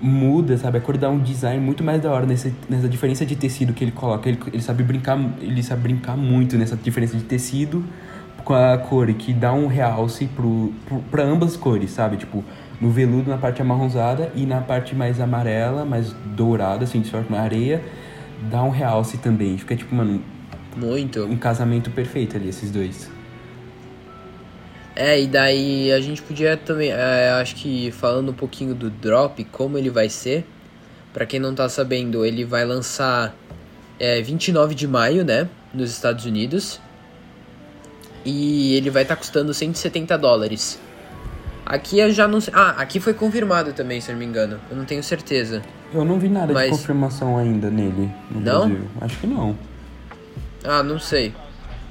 muda, 0.00 0.56
sabe? 0.56 0.78
A 0.78 0.80
cor 0.80 0.96
dá 0.96 1.10
um 1.10 1.18
design 1.18 1.64
muito 1.64 1.82
mais 1.82 2.00
da 2.00 2.10
hora 2.10 2.26
nessa, 2.26 2.52
nessa 2.68 2.88
diferença 2.88 3.26
de 3.26 3.36
tecido 3.36 3.72
que 3.72 3.84
ele 3.84 3.92
coloca. 3.92 4.28
Ele, 4.28 4.38
ele 4.52 4.62
sabe 4.62 4.82
brincar, 4.82 5.18
ele 5.40 5.62
sabe 5.62 5.82
brincar 5.82 6.16
muito 6.16 6.56
nessa 6.56 6.76
diferença 6.76 7.16
de 7.16 7.24
tecido 7.24 7.84
com 8.44 8.54
a 8.54 8.78
cor, 8.78 9.12
que 9.12 9.32
dá 9.32 9.52
um 9.52 9.66
realce 9.66 10.26
pro, 10.26 10.72
pro, 10.86 11.00
pra 11.10 11.22
ambas 11.22 11.56
cores, 11.56 11.90
sabe? 11.90 12.16
Tipo, 12.16 12.42
no 12.80 12.90
veludo 12.90 13.28
na 13.28 13.36
parte 13.36 13.60
amarronzada 13.60 14.32
e 14.34 14.46
na 14.46 14.60
parte 14.60 14.94
mais 14.94 15.20
amarela, 15.20 15.84
mais 15.84 16.12
dourada, 16.34 16.84
assim, 16.84 17.00
de 17.00 17.08
sorte 17.08 17.30
na 17.30 17.40
areia, 17.40 17.82
dá 18.50 18.62
um 18.62 18.70
realce 18.70 19.18
também. 19.18 19.58
Fica 19.58 19.76
tipo, 19.76 19.94
mano, 19.94 20.22
Muito. 20.76 21.24
um 21.24 21.36
casamento 21.36 21.90
perfeito 21.90 22.36
ali, 22.36 22.48
esses 22.48 22.70
dois. 22.70 23.10
É, 25.00 25.20
e 25.20 25.28
daí 25.28 25.92
a 25.92 26.00
gente 26.00 26.20
podia 26.20 26.56
também, 26.56 26.90
é, 26.90 27.30
acho 27.40 27.54
que 27.54 27.92
falando 27.92 28.30
um 28.30 28.34
pouquinho 28.34 28.74
do 28.74 28.90
drop, 28.90 29.44
como 29.44 29.78
ele 29.78 29.90
vai 29.90 30.08
ser. 30.08 30.44
Pra 31.14 31.24
quem 31.24 31.38
não 31.38 31.54
tá 31.54 31.68
sabendo, 31.68 32.26
ele 32.26 32.44
vai 32.44 32.64
lançar 32.64 33.32
é, 34.00 34.20
29 34.20 34.74
de 34.74 34.88
maio, 34.88 35.24
né? 35.24 35.48
Nos 35.72 35.90
Estados 35.92 36.24
Unidos. 36.24 36.80
E 38.24 38.74
ele 38.74 38.90
vai 38.90 39.02
estar 39.02 39.14
custando 39.14 39.54
170 39.54 40.18
dólares. 40.18 40.80
Aqui 41.64 42.00
eu 42.00 42.10
já 42.10 42.26
não 42.26 42.40
sei. 42.40 42.52
Ah, 42.56 42.70
aqui 42.78 42.98
foi 42.98 43.14
confirmado 43.14 43.72
também, 43.72 44.00
se 44.00 44.10
eu 44.10 44.14
não 44.14 44.18
me 44.18 44.26
engano. 44.26 44.58
Eu 44.68 44.76
não 44.76 44.84
tenho 44.84 45.02
certeza. 45.04 45.62
Eu 45.94 46.04
não 46.04 46.18
vi 46.18 46.28
nada 46.28 46.52
Mas- 46.52 46.64
de 46.72 46.76
confirmação 46.76 47.38
ainda 47.38 47.70
nele 47.70 48.10
no 48.32 48.40
Não? 48.40 48.68
Brasil. 48.68 48.88
Acho 49.00 49.16
que 49.18 49.26
não. 49.28 49.56
Ah, 50.64 50.82
não 50.82 50.98
sei. 50.98 51.32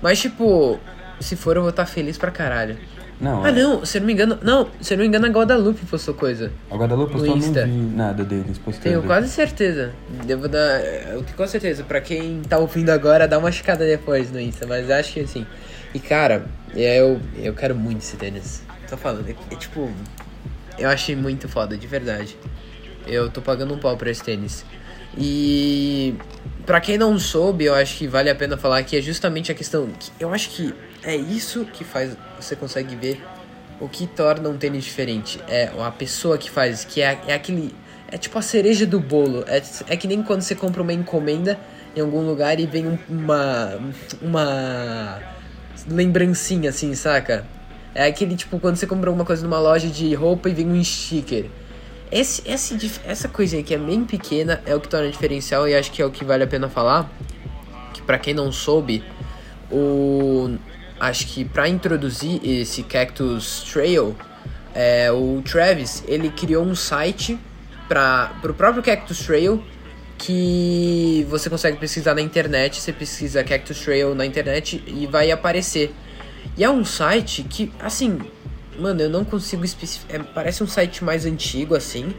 Mas 0.01 0.19
tipo, 0.19 0.77
se 1.21 1.37
for 1.37 1.55
eu 1.55 1.61
vou 1.61 1.69
estar 1.69 1.85
feliz 1.85 2.17
pra 2.17 2.31
caralho. 2.31 2.77
Não, 3.19 3.43
Ah 3.43 3.49
é. 3.49 3.51
não, 3.51 3.83
se 3.85 3.97
eu 3.97 4.01
não 4.01 4.05
me 4.07 4.13
engano. 4.13 4.37
Não, 4.43 4.67
se 4.79 4.93
eu 4.93 4.97
não 4.97 5.03
me 5.03 5.07
engano, 5.07 5.25
a 5.25 5.29
Guadalupe 5.29 5.85
postou 5.85 6.13
coisa. 6.13 6.51
A 6.69 6.75
Guadalupe 6.75 7.13
No 7.13 7.19
postou, 7.19 7.35
não 7.37 7.65
vi 7.65 7.71
nada 7.95 8.23
deles 8.23 8.57
postando. 8.59 8.83
Tenho 8.83 9.03
quase 9.03 9.27
certeza. 9.29 9.91
Devo 10.25 10.47
dar. 10.47 10.79
Eu 10.81 11.23
tenho 11.23 11.35
quase 11.35 11.53
certeza. 11.53 11.83
Pra 11.83 11.99
quem 11.99 12.41
tá 12.47 12.57
ouvindo 12.59 12.89
agora, 12.91 13.27
dá 13.27 13.37
uma 13.39 13.51
checada 13.51 13.85
depois 13.85 14.31
no 14.31 14.39
Insta. 14.39 14.67
Mas 14.67 14.89
acho 14.91 15.13
que 15.13 15.19
assim. 15.21 15.45
E 15.93 15.99
cara, 15.99 16.45
eu, 16.75 17.19
eu 17.37 17.53
quero 17.53 17.73
muito 17.73 17.99
esse 18.01 18.17
tênis. 18.17 18.61
Tô 18.89 18.95
falando. 18.97 19.27
É, 19.27 19.35
é 19.51 19.55
tipo. 19.55 19.89
Eu 20.77 20.89
achei 20.89 21.15
muito 21.15 21.49
foda, 21.49 21.75
de 21.75 21.87
verdade. 21.87 22.37
Eu 23.07 23.31
tô 23.31 23.41
pagando 23.41 23.73
um 23.73 23.79
pau 23.79 23.97
pra 23.97 24.11
esse 24.11 24.23
tênis. 24.23 24.63
E. 25.17 26.13
Pra 26.65 26.81
quem 26.81 26.97
não 26.97 27.17
soube, 27.17 27.63
eu 27.63 27.73
acho 27.73 27.97
que 27.97 28.07
vale 28.07 28.29
a 28.29 28.35
pena 28.35 28.57
falar 28.57 28.83
que 28.83 28.97
é 28.97 29.01
justamente 29.01 29.51
a 29.51 29.55
questão. 29.55 29.87
que 29.97 30.11
eu 30.19 30.31
acho 30.33 30.49
que 30.49 30.73
é 31.07 31.15
isso 31.15 31.63
que 31.65 31.83
faz. 31.85 32.17
Você 32.39 32.55
consegue 32.55 32.95
ver 32.95 33.23
o 33.79 33.87
que 33.87 34.05
torna 34.05 34.49
um 34.49 34.57
tênis 34.57 34.83
diferente. 34.83 35.39
É 35.47 35.71
a 35.79 35.89
pessoa 35.89 36.37
que 36.37 36.51
faz, 36.51 36.83
que 36.83 37.01
é, 37.01 37.17
é 37.27 37.33
aquele. 37.33 37.73
É 38.11 38.17
tipo 38.17 38.37
a 38.37 38.41
cereja 38.41 38.85
do 38.85 38.99
bolo. 38.99 39.43
É, 39.47 39.61
é 39.87 39.97
que 39.97 40.07
nem 40.07 40.21
quando 40.21 40.41
você 40.41 40.53
compra 40.53 40.81
uma 40.81 40.93
encomenda 40.93 41.57
em 41.95 42.01
algum 42.01 42.25
lugar 42.25 42.59
e 42.59 42.65
vem 42.65 42.85
um- 42.87 42.99
uma. 43.07 43.79
Uma. 44.21 45.19
Lembrancinha 45.89 46.69
assim, 46.71 46.93
saca? 46.93 47.45
É 47.95 48.05
aquele 48.05 48.35
tipo 48.35 48.59
quando 48.59 48.75
você 48.75 48.85
compra 48.85 49.09
alguma 49.09 49.25
coisa 49.25 49.43
numa 49.43 49.59
loja 49.59 49.87
de 49.87 50.13
roupa 50.13 50.49
e 50.49 50.53
vem 50.53 50.67
um 50.67 50.83
sticker. 50.83 51.45
Esse, 52.11 52.41
esse, 52.45 52.91
essa 53.05 53.27
coisinha 53.29 53.63
que 53.63 53.73
é 53.73 53.77
bem 53.77 54.03
pequena 54.03 54.61
é 54.65 54.75
o 54.75 54.79
que 54.81 54.87
torna 54.87 55.09
diferencial 55.09 55.67
e 55.67 55.73
acho 55.75 55.91
que 55.91 56.01
é 56.01 56.05
o 56.05 56.11
que 56.11 56.25
vale 56.25 56.43
a 56.43 56.47
pena 56.47 56.67
falar. 56.69 57.09
Que 57.93 58.01
pra 58.01 58.17
quem 58.19 58.33
não 58.33 58.51
soube, 58.51 59.03
o 59.71 60.57
acho 60.99 61.27
que 61.27 61.45
pra 61.45 61.67
introduzir 61.67 62.39
esse 62.43 62.83
Cactus 62.83 63.63
Trail, 63.71 64.15
é, 64.73 65.11
o 65.11 65.41
Travis 65.43 66.03
ele 66.07 66.29
criou 66.29 66.63
um 66.63 66.75
site 66.75 67.39
para 67.87 68.35
pro 68.41 68.53
próprio 68.53 68.83
Cactus 68.83 69.19
Trail 69.19 69.63
que 70.17 71.25
você 71.29 71.49
consegue 71.49 71.77
pesquisar 71.77 72.15
na 72.15 72.21
internet. 72.21 72.81
Você 72.81 72.91
pesquisa 72.91 73.43
Cactus 73.43 73.79
Trail 73.79 74.15
na 74.15 74.25
internet 74.25 74.83
e 74.87 75.05
vai 75.05 75.31
aparecer. 75.31 75.93
E 76.57 76.63
é 76.63 76.69
um 76.69 76.83
site 76.83 77.43
que, 77.43 77.71
assim, 77.79 78.19
mano, 78.79 79.01
eu 79.01 79.09
não 79.09 79.23
consigo 79.23 79.63
especificar. 79.63 80.23
parece 80.33 80.63
um 80.63 80.67
site 80.67 81.03
mais 81.03 81.25
antigo, 81.25 81.75
assim. 81.75 82.13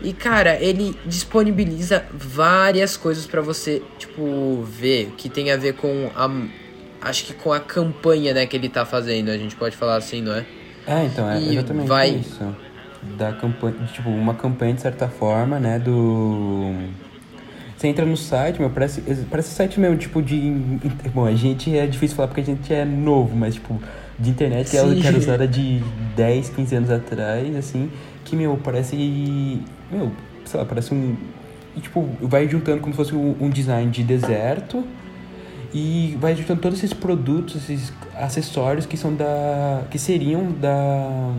E, 0.00 0.12
cara, 0.12 0.56
ele 0.62 0.96
disponibiliza 1.04 2.04
várias 2.12 2.96
coisas 2.96 3.26
pra 3.26 3.40
você, 3.42 3.82
tipo, 3.98 4.62
ver. 4.62 5.12
Que 5.16 5.28
tem 5.28 5.50
a 5.50 5.56
ver 5.56 5.74
com 5.74 6.10
a. 6.14 6.28
Acho 7.00 7.24
que 7.26 7.32
com 7.34 7.52
a 7.52 7.60
campanha, 7.60 8.34
né, 8.34 8.46
que 8.46 8.56
ele 8.56 8.68
tá 8.68 8.84
fazendo. 8.84 9.30
A 9.30 9.38
gente 9.38 9.54
pode 9.56 9.76
falar 9.76 9.96
assim, 9.96 10.20
não 10.22 10.34
é? 10.34 10.44
É, 10.86 11.04
então, 11.04 11.28
é 11.30 11.40
E 11.40 11.52
exatamente 11.52 11.86
vai- 11.88 12.10
isso. 12.10 12.40
Da 13.16 13.32
campanha, 13.32 13.74
tipo, 13.92 14.08
uma 14.10 14.34
campanha 14.34 14.74
de 14.74 14.80
certa 14.80 15.08
forma, 15.08 15.58
né, 15.60 15.78
do... 15.78 16.72
Você 17.76 17.86
entra 17.86 18.04
no 18.04 18.16
site, 18.16 18.58
meu, 18.58 18.68
parece, 18.70 19.00
parece 19.30 19.50
site 19.54 19.78
mesmo, 19.78 19.96
tipo, 19.96 20.20
de... 20.20 20.36
Bom, 21.14 21.24
a 21.24 21.34
gente 21.34 21.76
é 21.78 21.86
difícil 21.86 22.16
falar 22.16 22.26
porque 22.26 22.40
a 22.40 22.44
gente 22.44 22.74
é 22.74 22.84
novo, 22.84 23.36
mas, 23.36 23.54
tipo, 23.54 23.80
de 24.18 24.30
internet 24.30 24.68
que 24.68 24.76
é 24.76 24.80
Sim. 24.80 25.00
que 25.00 25.06
era 25.06 25.16
usada 25.16 25.46
de 25.46 25.80
10, 26.16 26.48
15 26.50 26.74
anos 26.74 26.90
atrás, 26.90 27.54
assim, 27.54 27.88
que, 28.24 28.34
meu, 28.34 28.58
parece... 28.64 28.96
Meu, 29.92 30.10
sei 30.44 30.58
lá, 30.58 30.66
parece 30.66 30.92
um... 30.92 31.16
tipo, 31.80 32.08
vai 32.20 32.48
juntando 32.48 32.80
como 32.80 32.92
se 32.92 32.96
fosse 32.96 33.14
um, 33.14 33.36
um 33.40 33.48
design 33.48 33.88
de 33.92 34.02
deserto 34.02 34.84
e 35.72 36.16
vai 36.20 36.34
juntando 36.34 36.60
todos 36.60 36.78
esses 36.78 36.92
produtos, 36.92 37.56
esses 37.56 37.92
acessórios 38.14 38.86
que 38.86 38.96
são 38.96 39.14
da... 39.14 39.84
que 39.90 39.98
seriam 39.98 40.50
da... 40.52 41.32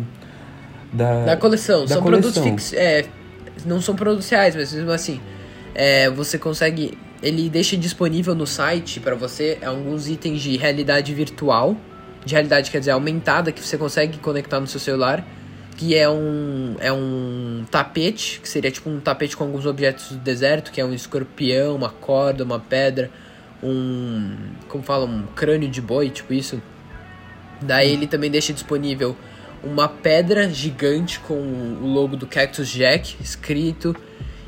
Da, 0.91 1.25
Da 1.25 1.38
coleção. 1.38 1.81
da 1.81 1.95
são 1.95 2.01
coleção. 2.01 2.31
produtos 2.31 2.43
fixos. 2.43 2.74
É, 2.74 3.05
não 3.65 3.79
são 3.79 3.95
produtos 3.95 4.27
reais, 4.29 4.55
mas 4.55 4.74
mesmo 4.74 4.91
assim. 4.91 5.21
É, 5.75 6.09
você 6.09 6.38
consegue. 6.39 6.98
Ele 7.21 7.48
deixa 7.50 7.77
disponível 7.77 8.33
no 8.33 8.48
site 8.48 9.00
pra 9.00 9.13
você 9.13 9.59
alguns 9.63 10.07
itens 10.07 10.41
de 10.41 10.57
realidade 10.57 11.13
virtual. 11.13 11.77
De 12.25 12.33
realidade, 12.33 12.71
quer 12.71 12.79
dizer, 12.79 12.91
aumentada, 12.91 13.51
que 13.51 13.63
você 13.63 13.77
consegue 13.77 14.17
conectar 14.17 14.59
no 14.59 14.65
seu 14.65 14.79
celular. 14.79 15.24
Que 15.77 15.95
é 15.95 16.09
um, 16.09 16.75
é 16.79 16.91
um 16.91 17.63
tapete, 17.69 18.39
que 18.41 18.50
seria 18.50 18.71
tipo 18.71 18.89
um 18.89 19.00
tapete 19.00 19.38
com 19.38 19.43
alguns 19.43 19.65
objetos 19.65 20.09
do 20.13 20.17
deserto, 20.17 20.71
que 20.71 20.81
é 20.81 20.86
um 20.86 20.93
escorpião, 20.93 21.75
uma 21.75 21.89
corda, 21.89 22.43
uma 22.43 22.59
pedra, 22.59 23.09
um. 23.63 24.35
Como 24.67 24.83
fala? 24.83 25.05
Um 25.05 25.23
crânio 25.35 25.69
de 25.69 25.81
boi, 25.81 26.09
tipo 26.09 26.33
isso. 26.33 26.61
Daí 27.61 27.91
ele 27.91 28.07
também 28.07 28.31
deixa 28.31 28.53
disponível 28.53 29.15
uma 29.63 29.87
pedra 29.89 30.49
gigante 30.49 31.19
com 31.19 31.33
o 31.33 31.85
logo 31.85 32.15
do 32.15 32.25
Cactus 32.25 32.69
Jack 32.69 33.17
escrito 33.21 33.93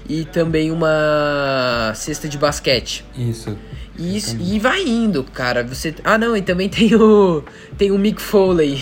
e 0.07 0.23
também 0.23 0.71
uma 0.71 1.91
cesta 1.95 2.29
de 2.29 2.37
basquete. 2.37 3.03
Isso. 3.17 3.57
E, 3.97 4.15
isso, 4.15 4.37
e 4.39 4.57
vai 4.57 4.81
indo, 4.83 5.23
cara. 5.25 5.63
Você 5.63 5.93
Ah, 6.03 6.17
não, 6.17 6.35
e 6.35 6.41
também 6.41 6.69
tem 6.69 6.95
o 6.95 7.43
tem 7.77 7.91
o 7.91 7.99
Mick 7.99 8.21
Foley, 8.21 8.81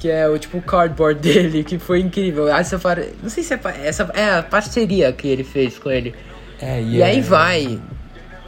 que 0.00 0.10
é 0.10 0.28
o 0.28 0.36
tipo 0.36 0.60
cardboard 0.60 1.20
dele, 1.22 1.62
que 1.62 1.78
foi 1.78 2.00
incrível. 2.00 2.48
Essa 2.48 2.76
par- 2.80 2.98
não 3.22 3.30
sei 3.30 3.44
se 3.44 3.54
é 3.54 3.60
essa 3.84 4.10
é 4.14 4.38
a 4.38 4.42
parceria 4.42 5.12
que 5.12 5.28
ele 5.28 5.44
fez 5.44 5.78
com 5.78 5.88
ele. 5.90 6.12
É, 6.60 6.82
E, 6.82 7.00
é- 7.00 7.04
aí 7.04 7.20
vai. 7.20 7.80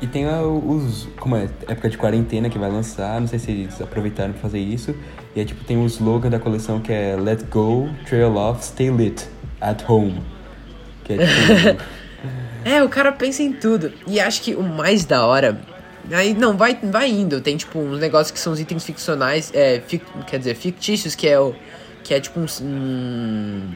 E 0.03 0.07
tem 0.07 0.27
a- 0.27 0.43
os. 0.43 1.09
Como 1.19 1.35
é? 1.37 1.49
Época 1.69 1.89
de 1.89 1.97
quarentena 1.97 2.51
que 2.51 2.59
vai 2.59 2.71
lançar, 2.71 3.19
não 3.21 3.27
sei 3.29 3.39
se 3.39 3.51
eles 3.53 3.81
aproveitaram 3.81 4.33
pra 4.33 4.43
fazer 4.43 4.59
isso. 4.59 4.95
E 5.35 5.41
aí, 5.41 5.47
tipo, 5.47 5.65
tem 5.65 5.79
o 5.83 5.87
slogan 5.87 6.29
da 6.29 6.39
coleção 6.39 6.81
que 6.81 6.93
é 6.93 7.17
Let 7.17 7.45
Go, 7.51 7.89
Trail 8.07 8.35
Off, 8.35 8.65
Stay 8.65 8.91
Lit, 8.91 9.25
at 9.61 9.83
Home. 9.89 10.21
Que 11.05 11.15
é 11.15 11.17
tipo. 11.27 11.83
É, 12.65 12.81
o 12.81 12.89
cara 12.89 13.11
pensa 13.11 13.43
em 13.43 13.53
tudo. 13.53 13.93
E 14.07 14.21
acho 14.21 14.41
que 14.43 14.55
o 14.55 14.63
mais 14.63 15.05
da 15.05 15.27
hora. 15.27 15.61
Aí, 16.13 16.33
não, 16.33 16.57
vai, 16.57 16.79
vai 16.81 17.11
indo. 17.11 17.41
Tem, 17.41 17.57
tipo, 17.57 17.77
uns 17.81 17.99
negócios 17.99 18.31
que 18.31 18.39
são 18.39 18.53
os 18.53 18.61
itens 18.61 18.85
ficcionais. 18.85 19.51
É, 19.53 19.81
fic- 19.85 20.05
quer 20.29 20.39
dizer, 20.39 20.55
fictícios, 20.55 21.17
que 21.17 21.29
é 21.29 21.41
o. 21.41 21.53
Que 22.05 22.15
é 22.15 22.21
tipo 22.21 22.39
um, 22.39 22.47
um. 22.63 23.69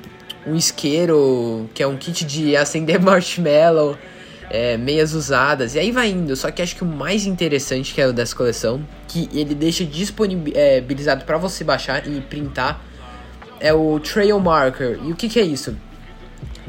um 0.46 0.54
isqueiro, 0.54 1.68
que 1.74 1.82
é 1.82 1.86
um 1.88 1.96
kit 1.96 2.24
de 2.24 2.56
acender 2.56 3.00
marshmallow. 3.02 3.96
É, 4.48 4.76
meias 4.76 5.12
usadas. 5.12 5.74
E 5.74 5.78
aí 5.78 5.90
vai 5.90 6.10
indo. 6.10 6.36
Só 6.36 6.50
que 6.50 6.62
acho 6.62 6.76
que 6.76 6.84
o 6.84 6.86
mais 6.86 7.26
interessante 7.26 7.92
que 7.92 8.00
é 8.00 8.06
o 8.06 8.12
dessa 8.12 8.34
coleção, 8.34 8.80
que 9.08 9.28
ele 9.32 9.54
deixa 9.54 9.84
disponibilizado 9.84 11.24
pra 11.24 11.36
você 11.36 11.64
baixar 11.64 12.06
e 12.06 12.20
printar, 12.20 12.80
é 13.60 13.72
o 13.72 13.98
Trail 14.00 14.38
Marker. 14.38 15.00
E 15.02 15.12
o 15.12 15.16
que, 15.16 15.28
que 15.28 15.40
é 15.40 15.42
isso? 15.42 15.76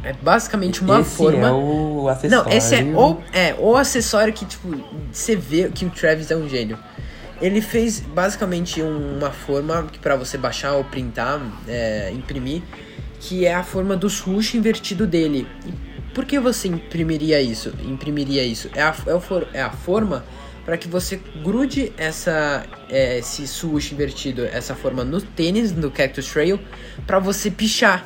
É 0.04 0.14
basicamente 0.14 0.82
uma 0.82 1.02
esse 1.02 1.16
forma. 1.16 1.48
é 1.48 1.52
o 1.52 2.08
acessório. 2.08 2.46
Não, 2.46 2.54
esse 2.54 2.76
é 2.76 2.84
o, 2.84 3.18
é 3.34 3.56
o 3.58 3.76
acessório 3.76 4.34
que, 4.34 4.46
tipo, 4.46 4.70
você 5.12 5.36
vê 5.36 5.70
que 5.70 5.86
o 5.86 5.90
Travis 5.90 6.32
é 6.32 6.36
um 6.36 6.48
gênio. 6.48 6.78
Ele 7.42 7.62
fez 7.62 8.00
basicamente 8.00 8.82
uma 8.82 9.32
forma 9.32 9.88
que 9.92 10.00
para 10.00 10.16
você 10.16 10.38
baixar 10.38 10.74
ou 10.74 10.84
printar, 10.84 11.40
é, 11.68 12.12
imprimir, 12.12 12.64
que 13.20 13.46
é 13.46 13.54
a 13.54 13.64
forma 13.64 13.96
do 13.96 14.10
swoosh 14.10 14.56
invertido 14.56 15.06
dele. 15.06 15.48
E 15.66 15.97
por 16.18 16.26
que 16.26 16.40
você 16.40 16.68
imprimiria 16.68 17.40
isso? 17.40 17.72
Imprimiria 17.86 18.44
isso? 18.44 18.72
É 18.74 18.82
a, 18.82 18.96
é 19.06 19.14
o 19.14 19.20
for, 19.20 19.48
é 19.54 19.62
a 19.62 19.70
forma 19.70 20.26
para 20.66 20.76
que 20.76 20.88
você 20.88 21.22
grude 21.44 21.94
essa 21.96 22.66
é, 22.90 23.20
esse 23.20 23.48
swoosh 23.48 23.94
invertido, 23.94 24.44
essa 24.44 24.74
forma 24.74 25.04
no 25.04 25.22
tênis 25.22 25.72
do 25.72 25.92
Cactus 25.92 26.26
Trail, 26.26 26.60
para 27.06 27.20
você 27.20 27.52
pichar. 27.52 28.04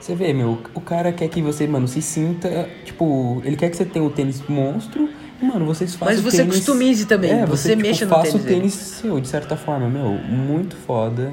Você 0.00 0.16
vê, 0.16 0.32
meu, 0.32 0.60
o 0.74 0.80
cara 0.80 1.12
quer 1.12 1.28
que 1.28 1.40
você, 1.40 1.64
mano, 1.64 1.86
se 1.86 2.02
sinta, 2.02 2.68
tipo, 2.84 3.40
ele 3.44 3.54
quer 3.54 3.70
que 3.70 3.76
você 3.76 3.84
tenha 3.84 4.04
o 4.04 4.10
tênis 4.10 4.42
monstro 4.48 5.08
Mano, 5.40 5.64
vocês 5.66 5.94
fazem 5.94 6.16
Mas 6.16 6.24
você 6.24 6.38
tênis... 6.38 6.56
customize 6.56 7.06
também, 7.06 7.30
é, 7.30 7.46
você, 7.46 7.68
você 7.68 7.76
tipo, 7.76 7.82
mexa 7.82 8.04
no 8.04 8.10
faça 8.10 8.32
tênis. 8.32 8.44
o 8.44 8.48
tênis 8.48 8.74
seu, 8.74 9.20
de 9.20 9.28
certa 9.28 9.56
forma, 9.56 9.88
meu, 9.88 10.10
muito 10.10 10.74
foda. 10.74 11.32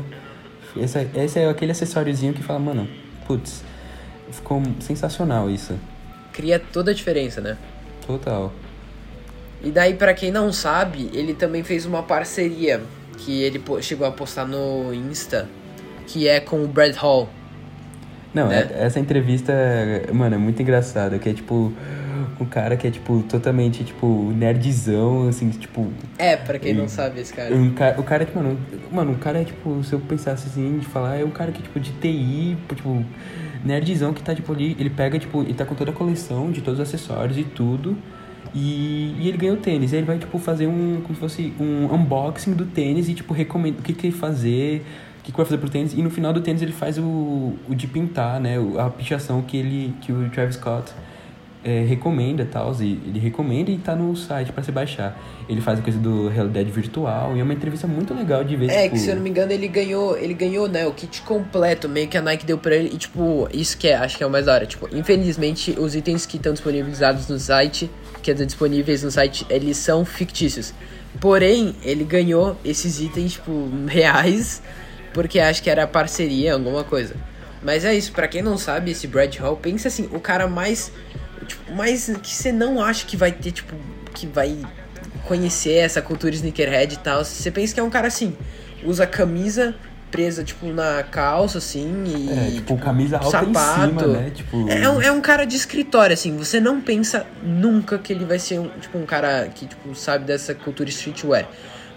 Esse, 0.78 1.00
é, 1.00 1.10
esse 1.16 1.40
é 1.40 1.50
aquele 1.50 1.72
acessóriozinho 1.72 2.32
que 2.32 2.44
fala, 2.44 2.60
mano, 2.60 2.88
putz, 3.26 3.64
ficou 4.32 4.62
sensacional 4.80 5.50
isso. 5.50 5.78
Cria 6.34 6.60
toda 6.60 6.92
a 6.92 6.94
diferença, 6.94 7.42
né? 7.42 7.58
Total. 8.06 8.54
E 9.64 9.72
daí, 9.72 9.96
para 9.96 10.14
quem 10.14 10.32
não 10.32 10.52
sabe, 10.52 11.10
ele 11.14 11.34
também 11.34 11.64
fez 11.64 11.86
uma 11.86 12.04
parceria 12.04 12.82
que 13.18 13.42
ele 13.42 13.62
chegou 13.82 14.06
a 14.06 14.12
postar 14.12 14.46
no 14.46 14.94
Insta, 14.94 15.50
que 16.06 16.28
é 16.28 16.40
com 16.40 16.64
o 16.64 16.68
Brad 16.68 16.96
Hall. 16.96 17.28
Não, 18.34 18.48
né? 18.48 18.70
É, 18.72 18.86
essa 18.86 19.00
entrevista, 19.00 19.54
mano, 20.14 20.36
é 20.36 20.38
muito 20.38 20.62
engraçada, 20.62 21.18
que 21.18 21.28
é 21.28 21.34
tipo 21.34 21.74
um 22.40 22.46
cara 22.46 22.78
que 22.78 22.88
é, 22.88 22.92
tipo, 22.92 23.24
totalmente, 23.24 23.84
tipo, 23.84 24.32
nerdzão, 24.32 25.28
assim, 25.28 25.50
tipo... 25.50 25.92
É, 26.18 26.36
pra 26.36 26.60
quem 26.60 26.74
não 26.74 26.88
sabe 26.88 27.20
esse 27.20 27.34
cara. 27.34 27.54
Um 27.56 27.74
cara 27.74 28.00
o 28.00 28.04
cara, 28.04 28.26
tipo, 28.26 28.38
mano, 28.38 28.60
mano, 28.92 29.12
o 29.14 29.18
cara 29.18 29.42
é, 29.42 29.44
tipo, 29.44 29.84
se 29.84 29.94
eu 29.94 30.00
pensasse 30.00 30.48
assim, 30.48 30.78
de 30.80 30.86
falar, 30.86 31.18
é 31.18 31.26
um 31.26 31.32
cara 31.32 31.52
que, 31.52 31.62
tipo, 31.62 31.80
de 31.80 31.92
TI, 31.94 32.58
tipo, 32.76 33.04
nerdzão 33.68 34.14
que 34.14 34.22
tá, 34.22 34.34
tipo, 34.34 34.52
ali, 34.52 34.76
ele 34.80 34.90
pega, 34.90 35.20
tipo, 35.20 35.42
ele 35.42 35.54
tá 35.54 35.66
com 35.66 35.76
toda 35.76 35.92
a 35.92 35.94
coleção 35.94 36.52
de 36.52 36.62
todos 36.62 36.80
os 36.80 36.88
acessórios 36.88 37.38
e 37.38 37.44
tudo, 37.44 37.98
e, 38.54 39.16
e 39.20 39.28
ele 39.28 39.38
ganhou 39.38 39.56
o 39.56 39.60
tênis. 39.60 39.94
Aí 39.94 40.00
ele 40.00 40.08
vai, 40.08 40.18
tipo, 40.18 40.40
fazer 40.40 40.68
um, 40.68 41.02
como 41.02 41.14
se 41.14 41.20
fosse 41.20 41.54
um 41.60 41.94
unboxing 41.94 42.54
do 42.54 42.66
tênis 42.66 43.10
e, 43.10 43.14
tipo, 43.14 43.34
recomenda 43.34 43.80
o 43.80 43.84
que 43.84 43.94
que 43.94 44.08
ele 44.08 44.16
fazer, 44.16 44.84
o 45.20 45.24
que, 45.24 45.32
que 45.32 45.38
vai 45.38 45.46
fazer 45.46 45.58
pro 45.58 45.70
tênis. 45.70 45.94
E 45.94 46.02
no 46.02 46.10
final 46.10 46.34
do 46.34 46.42
tênis 46.42 46.62
ele 46.62 46.72
faz 46.72 46.98
o, 46.98 47.04
o 47.68 47.76
de 47.76 47.88
pintar, 47.88 48.40
né? 48.40 48.56
A 48.80 48.90
pichação 48.90 49.42
que 49.42 49.58
ele, 49.58 49.94
que 50.02 50.12
o 50.12 50.30
Travis 50.30 50.56
Scott 50.56 50.92
é, 51.64 51.84
recomenda 51.84 52.48
tal, 52.50 52.74
ele 52.80 53.20
recomenda 53.20 53.72
e 53.72 53.78
tá 53.78 53.96
no 53.96 54.16
site 54.16 54.52
para 54.52 54.64
se 54.64 54.72
baixar. 54.72 55.20
Ele 55.50 55.60
faz 55.60 55.80
a 55.80 55.82
coisa 55.82 56.00
do 56.00 56.28
realidade 56.30 56.72
virtual 56.72 57.36
e 57.36 57.40
é 57.40 57.44
uma 57.44 57.54
entrevista 57.54 57.88
muito 57.88 58.14
legal 58.14 58.44
de 58.44 58.56
ver. 58.56 58.70
É, 58.70 58.84
tipo... 58.84 58.96
que 58.96 59.00
se 59.02 59.10
eu 59.10 59.16
não 59.16 59.22
me 59.22 59.30
engano 59.30 59.52
ele 59.52 59.68
ganhou, 59.68 60.18
ele 60.18 60.34
ganhou, 60.34 60.68
né, 60.68 60.86
o 60.86 60.94
kit 60.94 61.22
completo, 61.24 61.90
meio 61.90 62.08
que 62.08 62.18
a 62.18 62.22
Nike 62.22 62.46
deu 62.46 62.58
pra 62.58 62.76
ele 62.76 62.90
e 62.94 62.98
tipo, 62.98 63.48
isso 63.54 63.78
que 63.78 63.88
é, 63.88 63.96
acho 63.96 64.18
que 64.18 64.24
é 64.24 64.28
o 64.28 64.30
mais 64.30 64.46
da 64.46 64.54
hora. 64.54 64.66
Tipo, 64.66 64.88
infelizmente 64.96 65.76
os 65.78 65.96
itens 65.96 66.26
que 66.26 66.38
estão 66.38 66.54
disponibilizados 66.54 67.28
no 67.28 67.40
site, 67.40 67.90
que 68.22 68.32
estão 68.32 68.46
disponíveis 68.46 69.04
no 69.04 69.12
site, 69.12 69.46
eles 69.50 69.78
são 69.78 70.06
fictícios. 70.06 70.74
Porém, 71.20 71.76
ele 71.84 72.04
ganhou 72.04 72.56
esses 72.64 73.00
itens, 73.02 73.34
tipo, 73.34 73.70
reais, 73.88 74.62
porque 75.14 75.40
acho 75.40 75.64
que 75.64 75.70
era 75.70 75.88
parceria, 75.88 76.54
alguma 76.54 76.84
coisa. 76.84 77.16
Mas 77.64 77.84
é 77.84 77.94
isso, 77.94 78.12
para 78.12 78.28
quem 78.28 78.42
não 78.42 78.58
sabe, 78.58 78.92
esse 78.92 79.08
Brad 79.08 79.36
Hall, 79.38 79.58
pensa 79.58 79.88
assim, 79.88 80.08
o 80.14 80.20
cara 80.20 80.48
mais 80.48 80.92
Tipo, 81.46 81.74
mas 81.74 82.12
que 82.22 82.34
você 82.34 82.52
não 82.52 82.84
acha 82.84 83.06
que 83.06 83.18
vai 83.18 83.32
ter, 83.32 83.52
tipo, 83.52 83.76
que 84.14 84.26
vai 84.26 84.58
conhecer 85.26 85.76
essa 85.76 86.02
cultura 86.02 86.34
sneakerhead 86.34 86.96
e 86.96 86.98
tal. 86.98 87.24
Você 87.24 87.52
pensa 87.52 87.74
que 87.74 87.80
é 87.80 87.84
um 87.84 87.90
cara 87.90 88.08
assim, 88.08 88.36
usa 88.84 89.06
camisa 89.06 89.76
presa, 90.12 90.44
tipo, 90.44 90.68
na 90.68 91.04
calça, 91.04 91.58
assim, 91.58 92.04
e. 92.06 92.32
É, 92.32 92.46
tipo, 92.46 92.56
tipo 92.56 92.78
camisa 92.78 93.18
alta 93.18 93.30
sapato. 93.30 93.50
em 93.50 93.88
cima, 93.88 94.08
né? 94.08 94.32
Tipo... 94.34 94.70
É, 94.70 94.90
um, 94.90 95.02
é 95.02 95.12
um 95.12 95.22
cara 95.22 95.46
de 95.46 95.56
escritório, 95.56 96.14
assim. 96.14 96.38
Você 96.38 96.60
não 96.60 96.80
pensa 96.82 97.26
nunca 97.44 97.98
que 97.98 98.14
ele 98.14 98.26
vai 98.26 98.40
ser, 98.40 98.60
um, 98.60 98.70
tipo, 98.80 98.98
um 98.98 99.06
cara 99.06 99.48
que, 99.54 99.66
tipo, 99.68 99.94
sabe 99.96 100.26
dessa 100.26 100.56
cultura 100.56 100.90
streetwear. 100.90 101.48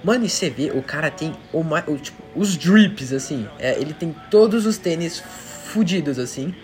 Mano, 0.02 0.24
e 0.24 0.30
você 0.30 0.48
vê, 0.48 0.70
o 0.74 0.82
cara 0.82 1.10
tem 1.10 1.32
o, 1.52 1.60
o, 1.60 1.98
tipo, 1.98 2.22
os 2.34 2.56
drips, 2.56 3.12
assim. 3.12 3.46
É, 3.58 3.78
ele 3.78 3.92
tem 3.92 4.14
todos 4.30 4.66
os 4.66 4.76
tênis 4.78 5.22
fudidos, 5.66 6.18
assim. 6.18 6.54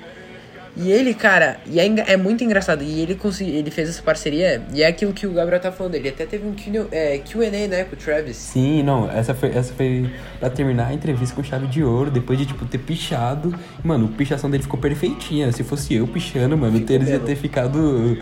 E 0.76 0.92
ele, 0.92 1.14
cara, 1.14 1.58
e 1.66 1.80
é, 1.80 2.12
é 2.12 2.16
muito 2.16 2.44
engraçado. 2.44 2.82
E 2.82 3.00
ele 3.00 3.14
consegui, 3.14 3.52
ele 3.52 3.70
fez 3.70 3.88
essa 3.88 4.02
parceria, 4.02 4.62
e 4.74 4.82
é 4.82 4.86
aquilo 4.86 5.12
que 5.12 5.26
o 5.26 5.32
Gabriel 5.32 5.60
tá 5.60 5.72
falando. 5.72 5.94
Ele 5.94 6.08
até 6.08 6.26
teve 6.26 6.46
um 6.46 6.54
QA, 6.54 6.86
é, 6.92 7.68
né, 7.68 7.84
com 7.84 7.94
o 7.94 7.98
Travis. 7.98 8.36
Sim, 8.36 8.82
não, 8.82 9.10
essa 9.10 9.34
foi, 9.34 9.50
essa 9.50 9.72
foi 9.72 10.10
pra 10.38 10.50
terminar 10.50 10.88
a 10.88 10.92
entrevista 10.92 11.34
com 11.34 11.42
chave 11.42 11.66
de 11.66 11.82
ouro, 11.82 12.10
depois 12.10 12.38
de, 12.38 12.44
tipo, 12.44 12.66
ter 12.66 12.78
pichado. 12.78 13.54
Mano, 13.82 14.10
a 14.12 14.16
pichação 14.16 14.50
dele 14.50 14.62
ficou 14.62 14.78
perfeitinha. 14.78 15.50
Se 15.50 15.64
fosse 15.64 15.94
eu 15.94 16.06
pichando, 16.06 16.58
mano, 16.58 16.76
o 16.76 16.80
ia 16.80 17.18
ter 17.20 17.36
ficado 17.36 18.18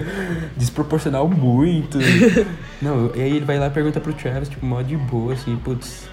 desproporcional 0.56 1.28
muito. 1.28 1.98
não, 2.80 3.10
e 3.16 3.20
aí 3.20 3.36
ele 3.36 3.44
vai 3.44 3.58
lá 3.58 3.66
e 3.66 3.70
pergunta 3.70 4.00
pro 4.00 4.12
Travis, 4.12 4.48
tipo, 4.48 4.64
mó 4.64 4.80
de 4.80 4.96
boa, 4.96 5.32
assim, 5.32 5.56
putz. 5.56 6.08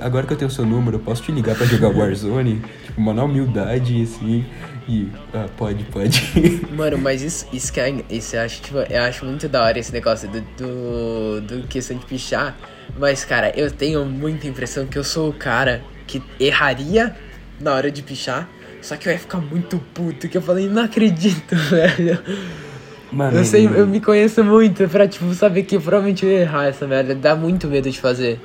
Agora 0.00 0.26
que 0.26 0.32
eu 0.32 0.36
tenho 0.36 0.48
o 0.48 0.52
seu 0.52 0.64
número, 0.64 0.96
eu 0.96 1.00
posso 1.00 1.22
te 1.22 1.32
ligar 1.32 1.56
para 1.56 1.66
jogar 1.66 1.88
Warzone? 1.96 2.62
tipo, 2.84 3.00
uma 3.00 3.22
humildade, 3.22 4.02
assim. 4.02 4.44
E, 4.88 5.08
ah, 5.34 5.46
pode, 5.56 5.82
pode. 5.84 6.20
Mano, 6.70 6.96
mas 6.98 7.22
isso, 7.22 7.46
isso 7.52 7.72
que 7.72 7.80
é, 7.80 7.92
isso 8.08 8.36
eu 8.36 8.42
acho, 8.42 8.62
tipo, 8.62 8.78
eu 8.78 9.02
acho 9.02 9.24
muito 9.24 9.48
da 9.48 9.64
hora 9.64 9.78
esse 9.78 9.92
negócio 9.92 10.28
do, 10.28 10.40
do, 10.40 11.40
do 11.40 11.66
questão 11.66 11.96
de 11.96 12.06
pichar. 12.06 12.56
Mas, 12.96 13.24
cara, 13.24 13.52
eu 13.58 13.70
tenho 13.70 14.04
muita 14.04 14.46
impressão 14.46 14.86
que 14.86 14.96
eu 14.96 15.02
sou 15.02 15.30
o 15.30 15.32
cara 15.32 15.82
que 16.06 16.22
erraria 16.38 17.16
na 17.60 17.74
hora 17.74 17.90
de 17.90 18.02
pichar. 18.02 18.48
Só 18.80 18.96
que 18.96 19.08
eu 19.08 19.12
ia 19.12 19.18
ficar 19.18 19.38
muito 19.38 19.78
puto, 19.92 20.28
que 20.28 20.36
eu 20.36 20.42
falei, 20.42 20.68
não 20.68 20.84
acredito, 20.84 21.56
velho. 21.68 22.22
Mano, 23.10 23.38
eu 23.38 23.44
sei, 23.44 23.66
eu 23.66 23.86
me 23.86 24.00
conheço 24.00 24.44
muito 24.44 24.88
pra, 24.88 25.08
tipo, 25.08 25.32
saber 25.34 25.64
que 25.64 25.78
provavelmente 25.78 26.24
eu 26.24 26.30
ia 26.30 26.40
errar 26.42 26.66
essa 26.66 26.86
merda. 26.86 27.12
Dá 27.12 27.34
muito 27.34 27.66
medo 27.66 27.90
de 27.90 28.00
fazer. 28.00 28.40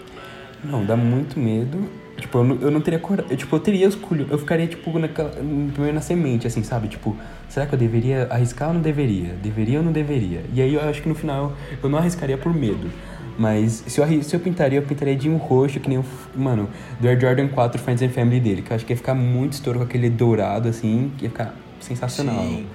Não, 0.64 0.84
dá 0.84 0.96
muito 0.96 1.40
medo. 1.40 1.88
Tipo, 2.22 2.38
eu 2.38 2.44
não, 2.44 2.62
eu 2.62 2.72
não 2.72 2.80
teria 2.80 3.00
coragem. 3.00 3.36
Tipo, 3.36 3.56
eu 3.56 3.60
teria 3.60 3.88
escolho. 3.88 4.28
Eu 4.30 4.38
ficaria, 4.38 4.68
tipo, 4.68 4.92
primeiro 4.92 5.94
na 5.94 6.02
semente, 6.02 6.46
assim, 6.46 6.64
sabe? 6.64 6.88
Tipo, 6.88 7.18
será 7.50 7.66
que 7.66 7.74
eu 7.74 7.80
deveria 7.80 8.28
arriscar 8.30 8.70
ou 8.70 8.76
não 8.76 8.82
deveria? 8.82 9.34
Deveria 9.42 9.80
ou 9.80 9.86
não 9.86 9.92
deveria? 9.92 10.44
E 10.54 10.62
aí 10.62 10.74
eu 10.74 10.82
acho 10.82 11.02
que 11.02 11.10
no 11.10 11.16
final 11.16 11.54
eu 11.82 11.90
não 11.90 11.98
arriscaria 11.98 12.38
por 12.38 12.54
medo. 12.54 12.90
Mas 13.38 13.84
se 13.88 14.00
eu, 14.00 14.24
se 14.24 14.36
eu 14.36 14.40
pintaria, 14.40 14.78
eu 14.78 14.84
pintaria 14.84 15.16
de 15.16 15.28
um 15.28 15.38
roxo, 15.38 15.80
que 15.80 15.90
nem 15.90 15.98
o. 15.98 16.06
Mano, 16.36 16.70
do 17.00 17.08
Air 17.08 17.20
Jordan 17.20 17.48
4 17.48 17.82
Friends 17.82 18.04
and 18.04 18.10
Family 18.10 18.40
dele, 18.40 18.62
que 18.62 18.72
eu 18.72 18.76
acho 18.76 18.86
que 18.86 18.94
ia 18.94 18.98
ficar 18.98 19.16
muito 19.16 19.54
estouro 19.54 19.80
com 19.80 19.86
aquele 19.86 20.10
dourado, 20.10 20.70
assim, 20.70 21.12
ia 21.20 21.30
ficar 21.30 21.56
sensacional. 21.80 22.44
Sim. 22.44 22.68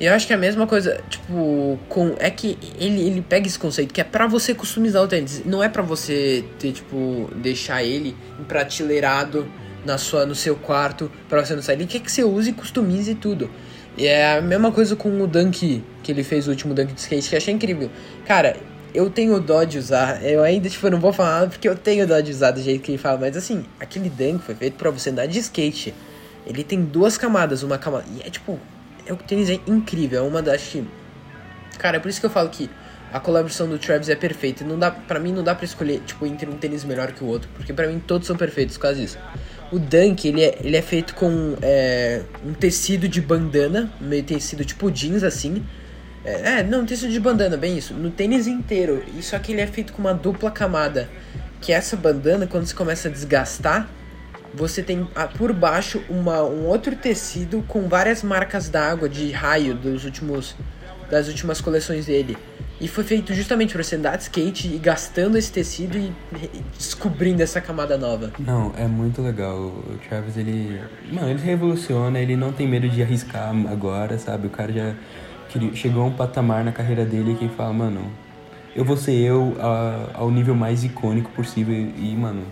Eu 0.00 0.12
acho 0.12 0.26
que 0.26 0.32
é 0.32 0.36
a 0.36 0.38
mesma 0.38 0.66
coisa, 0.66 1.00
tipo, 1.08 1.78
com 1.88 2.16
é 2.18 2.28
que 2.28 2.58
ele, 2.80 3.00
ele 3.00 3.22
pega 3.22 3.46
esse 3.46 3.58
conceito 3.58 3.94
que 3.94 4.00
é 4.00 4.04
para 4.04 4.26
você 4.26 4.52
customizar 4.52 5.02
o 5.02 5.06
tênis, 5.06 5.42
não 5.44 5.62
é 5.62 5.68
para 5.68 5.82
você 5.82 6.44
ter 6.58 6.72
tipo 6.72 7.30
deixar 7.36 7.84
ele 7.84 8.16
empratelheirado 8.40 9.46
na 9.84 9.96
sua 9.96 10.26
no 10.26 10.34
seu 10.34 10.56
quarto 10.56 11.10
para 11.28 11.44
você 11.44 11.54
não 11.54 11.62
sair. 11.62 11.76
Ele 11.76 11.86
quer 11.86 12.00
que 12.00 12.10
você 12.10 12.24
use 12.24 12.50
e 12.50 12.52
customize 12.52 13.14
tudo. 13.14 13.48
E 13.96 14.06
é 14.06 14.38
a 14.38 14.40
mesma 14.40 14.72
coisa 14.72 14.96
com 14.96 15.08
o 15.22 15.26
Dunk 15.26 15.84
que 16.02 16.12
ele 16.12 16.24
fez 16.24 16.48
o 16.48 16.50
último 16.50 16.74
Dunk 16.74 16.92
de 16.92 17.00
skate, 17.00 17.28
que 17.28 17.34
eu 17.34 17.38
achei 17.38 17.54
incrível. 17.54 17.88
Cara, 18.26 18.56
eu 18.92 19.08
tenho 19.08 19.38
dó 19.40 19.62
de 19.62 19.78
usar. 19.78 20.24
Eu 20.24 20.42
ainda, 20.42 20.68
tipo, 20.68 20.90
não 20.90 20.98
vou 20.98 21.12
falar 21.12 21.48
porque 21.48 21.68
eu 21.68 21.76
tenho 21.76 22.06
dó 22.06 22.18
de 22.18 22.32
usar 22.32 22.50
do 22.50 22.60
jeito 22.60 22.82
que 22.82 22.90
ele 22.90 22.98
fala. 22.98 23.18
Mas 23.18 23.36
assim, 23.36 23.64
aquele 23.78 24.08
Dunk 24.08 24.44
foi 24.44 24.56
feito 24.56 24.74
para 24.74 24.90
você 24.90 25.10
andar 25.10 25.26
de 25.26 25.38
skate. 25.38 25.94
Ele 26.46 26.64
tem 26.64 26.82
duas 26.82 27.16
camadas, 27.16 27.62
uma 27.62 27.78
camada. 27.78 28.04
E 28.16 28.26
é 28.26 28.30
tipo, 28.30 28.58
é 29.06 29.12
o 29.12 29.16
tênis 29.16 29.50
é 29.50 29.60
incrível, 29.66 30.24
é 30.24 30.28
uma 30.28 30.42
das. 30.42 30.76
Cara, 31.78 31.96
é 31.96 32.00
por 32.00 32.08
isso 32.08 32.20
que 32.20 32.26
eu 32.26 32.30
falo 32.30 32.48
que 32.48 32.70
a 33.12 33.20
colaboração 33.20 33.68
do 33.68 33.78
Travis 33.78 34.08
é 34.08 34.16
perfeita. 34.16 34.64
Não 34.64 34.78
dá, 34.78 34.90
pra 34.90 35.20
mim 35.20 35.32
não 35.32 35.44
dá 35.44 35.54
pra 35.54 35.64
escolher, 35.64 36.00
tipo, 36.00 36.26
entre 36.26 36.48
um 36.48 36.56
tênis 36.56 36.84
melhor 36.84 37.12
que 37.12 37.22
o 37.22 37.26
outro. 37.26 37.48
Porque 37.54 37.72
pra 37.72 37.86
mim 37.86 38.00
todos 38.00 38.26
são 38.26 38.36
perfeitos, 38.36 38.76
quase 38.76 39.04
isso. 39.04 39.18
O 39.70 39.78
Dunk, 39.78 40.26
ele 40.26 40.42
é, 40.42 40.58
ele 40.60 40.76
é 40.76 40.82
feito 40.82 41.14
com 41.14 41.56
é, 41.62 42.22
um 42.44 42.52
tecido 42.52 43.08
de 43.08 43.20
bandana, 43.20 43.92
meio 44.00 44.22
tecido 44.22 44.64
tipo 44.64 44.90
jeans 44.90 45.22
assim. 45.22 45.64
É, 46.24 46.58
é, 46.58 46.62
não, 46.62 46.84
tecido 46.84 47.12
de 47.12 47.20
bandana, 47.20 47.56
bem 47.56 47.76
isso. 47.76 47.94
No 47.94 48.10
tênis 48.10 48.46
inteiro. 48.46 49.04
Só 49.20 49.38
que 49.38 49.52
ele 49.52 49.60
é 49.60 49.66
feito 49.66 49.92
com 49.92 50.00
uma 50.00 50.14
dupla 50.14 50.50
camada. 50.50 51.08
Que 51.60 51.72
essa 51.72 51.96
bandana, 51.96 52.46
quando 52.46 52.66
você 52.66 52.74
começa 52.74 53.08
a 53.08 53.10
desgastar, 53.10 53.88
você 54.56 54.82
tem 54.82 55.06
ah, 55.14 55.26
por 55.26 55.52
baixo 55.52 56.02
uma, 56.08 56.42
um 56.42 56.66
outro 56.66 56.94
tecido 56.96 57.62
com 57.66 57.88
várias 57.88 58.22
marcas 58.22 58.68
d'água 58.68 59.08
de 59.08 59.30
raio 59.32 59.74
dos 59.74 60.04
últimos 60.04 60.54
das 61.10 61.28
últimas 61.28 61.60
coleções 61.60 62.06
dele. 62.06 62.36
E 62.80 62.88
foi 62.88 63.04
feito 63.04 63.32
justamente 63.34 63.72
para 63.74 63.82
você 63.82 63.94
andar 63.96 64.16
de 64.16 64.24
skate 64.24 64.68
e 64.74 64.78
gastando 64.78 65.36
esse 65.38 65.52
tecido 65.52 65.96
e 65.96 66.12
descobrindo 66.76 67.42
essa 67.42 67.60
camada 67.60 67.96
nova. 67.96 68.32
Não, 68.38 68.72
é 68.76 68.86
muito 68.86 69.22
legal. 69.22 69.56
O 69.56 69.98
Travis, 70.08 70.36
ele. 70.36 70.80
Mano, 71.12 71.28
ele 71.30 71.40
revoluciona, 71.40 72.18
ele 72.18 72.36
não 72.36 72.52
tem 72.52 72.66
medo 72.66 72.88
de 72.88 73.00
arriscar 73.02 73.54
agora, 73.70 74.18
sabe? 74.18 74.46
O 74.48 74.50
cara 74.50 74.72
já 74.72 74.94
chegou 75.74 76.02
a 76.02 76.06
um 76.06 76.12
patamar 76.12 76.64
na 76.64 76.72
carreira 76.72 77.04
dele 77.04 77.36
que 77.38 77.48
fala, 77.48 77.72
mano, 77.72 78.10
eu 78.74 78.84
vou 78.84 78.96
ser 78.96 79.12
eu 79.14 79.56
a- 79.60 80.10
ao 80.14 80.30
nível 80.30 80.54
mais 80.54 80.82
icônico 80.82 81.30
possível. 81.30 81.74
E, 81.74 82.16
mano, 82.16 82.42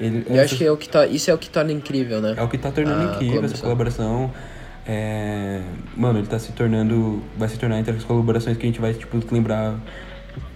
ele. 0.00 0.26
Eu 0.28 0.42
acho 0.42 0.56
que 0.56 0.64
é 0.64 0.70
o 0.70 0.76
que 0.76 0.88
to- 0.88 1.04
isso 1.04 1.30
é 1.30 1.34
o 1.34 1.38
que 1.38 1.48
torna 1.50 1.72
incrível, 1.72 2.20
né? 2.20 2.34
É 2.36 2.42
o 2.42 2.48
que 2.48 2.58
tá 2.58 2.70
tornando 2.70 3.08
A 3.10 3.14
incrível 3.14 3.44
essa 3.44 3.58
colaboração. 3.58 4.30
É, 4.86 5.60
Mano, 5.96 6.18
ele 6.20 6.26
tá 6.26 6.38
se 6.38 6.52
tornando. 6.52 7.22
Vai 7.36 7.48
se 7.48 7.58
tornar 7.58 7.78
entre 7.78 7.96
as 7.96 8.04
colaborações 8.04 8.56
que 8.56 8.62
a 8.62 8.66
gente 8.66 8.80
vai, 8.80 8.94
tipo, 8.94 9.18
lembrar 9.32 9.74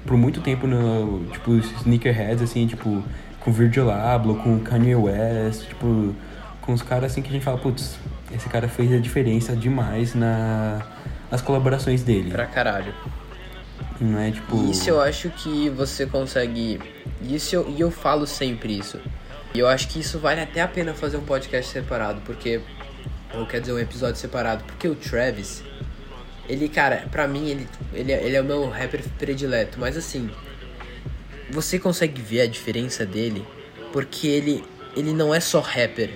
por 0.07 0.17
muito 0.17 0.41
tempo 0.41 0.67
no. 0.67 1.25
Tipo, 1.33 1.57
sneakerheads, 1.57 2.43
assim, 2.43 2.67
tipo, 2.67 3.03
com 3.41 3.53
Virgil 3.53 3.91
Abloh, 3.91 4.37
com 4.37 4.59
Kanye 4.61 4.95
West, 4.95 5.67
tipo, 5.67 6.15
com 6.61 6.73
os 6.73 6.83
caras 6.83 7.11
assim 7.13 7.23
que 7.23 7.29
a 7.29 7.33
gente 7.33 7.43
fala, 7.45 7.59
putz, 7.59 7.99
esse 8.33 8.49
cara 8.49 8.69
fez 8.69 8.93
a 8.93 8.99
diferença 8.99 9.57
demais 9.57 10.15
na, 10.15 10.81
nas 11.31 11.41
colaborações 11.43 12.03
dele. 12.05 12.31
Pra 12.31 12.47
caralho. 12.47 12.95
Não 14.01 14.19
é 14.19 14.31
tipo. 14.31 14.71
Isso 14.71 14.89
eu 14.89 15.01
acho 15.01 15.29
que 15.31 15.69
você 15.71 16.07
consegue. 16.07 16.81
Isso 17.23 17.55
eu, 17.55 17.69
e 17.69 17.81
eu 17.81 17.91
falo 17.91 18.27
sempre 18.27 18.79
isso. 18.79 18.99
E 19.53 19.59
eu 19.59 19.67
acho 19.67 19.89
que 19.89 19.99
isso 20.01 20.19
vale 20.19 20.41
até 20.41 20.61
a 20.61 20.69
pena 20.69 20.95
fazer 20.95 21.17
um 21.17 21.25
podcast 21.25 21.73
separado, 21.73 22.21
porque. 22.25 22.61
Ou 23.35 23.47
quer 23.47 23.61
dizer, 23.61 23.73
um 23.73 23.79
episódio 23.79 24.17
separado. 24.17 24.65
Porque 24.65 24.89
o 24.89 24.95
Travis, 24.95 25.63
ele, 26.49 26.69
cara, 26.69 27.09
pra 27.11 27.29
mim, 27.29 27.49
ele, 27.49 27.69
ele, 27.93 28.13
ele 28.13 28.37
é 28.37 28.41
o 28.41 28.45
meu 28.45 28.69
rapper 28.69 29.03
predileto. 29.19 29.79
Mas 29.79 29.97
assim, 29.97 30.31
você 31.51 31.79
consegue 31.79 32.21
ver 32.21 32.43
a 32.43 32.47
diferença 32.47 33.05
dele, 33.05 33.47
porque 33.93 34.27
ele, 34.27 34.65
ele 34.97 35.13
não 35.13 35.35
é 35.35 35.41
só 35.41 35.61
rapper. 35.61 36.11